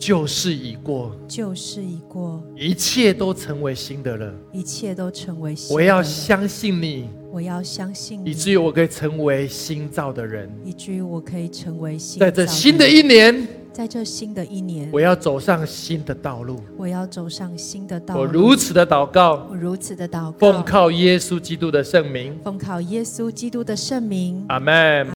[0.00, 4.34] 旧事已过，旧事已过，一切都成为新的了。
[4.50, 5.72] 一切都成为新。
[5.72, 12.18] 我要相信你，我要相信你，以至于我可以成为新造的人，以至于我可以成为新。
[12.18, 16.60] 在这新的一年，在这新的一年，我要走上新的道路。
[16.76, 18.20] 我要走上新的道路。
[18.20, 24.44] 我如此的祷告，我如此的祷告，奉靠耶稣基督的圣名，奉靠耶稣基督的圣名。
[24.48, 25.08] 阿门。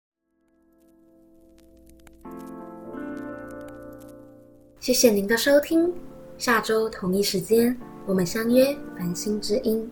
[4.78, 5.92] 谢谢您的收听，
[6.38, 9.90] 下周同一时间我们相约繁星之音。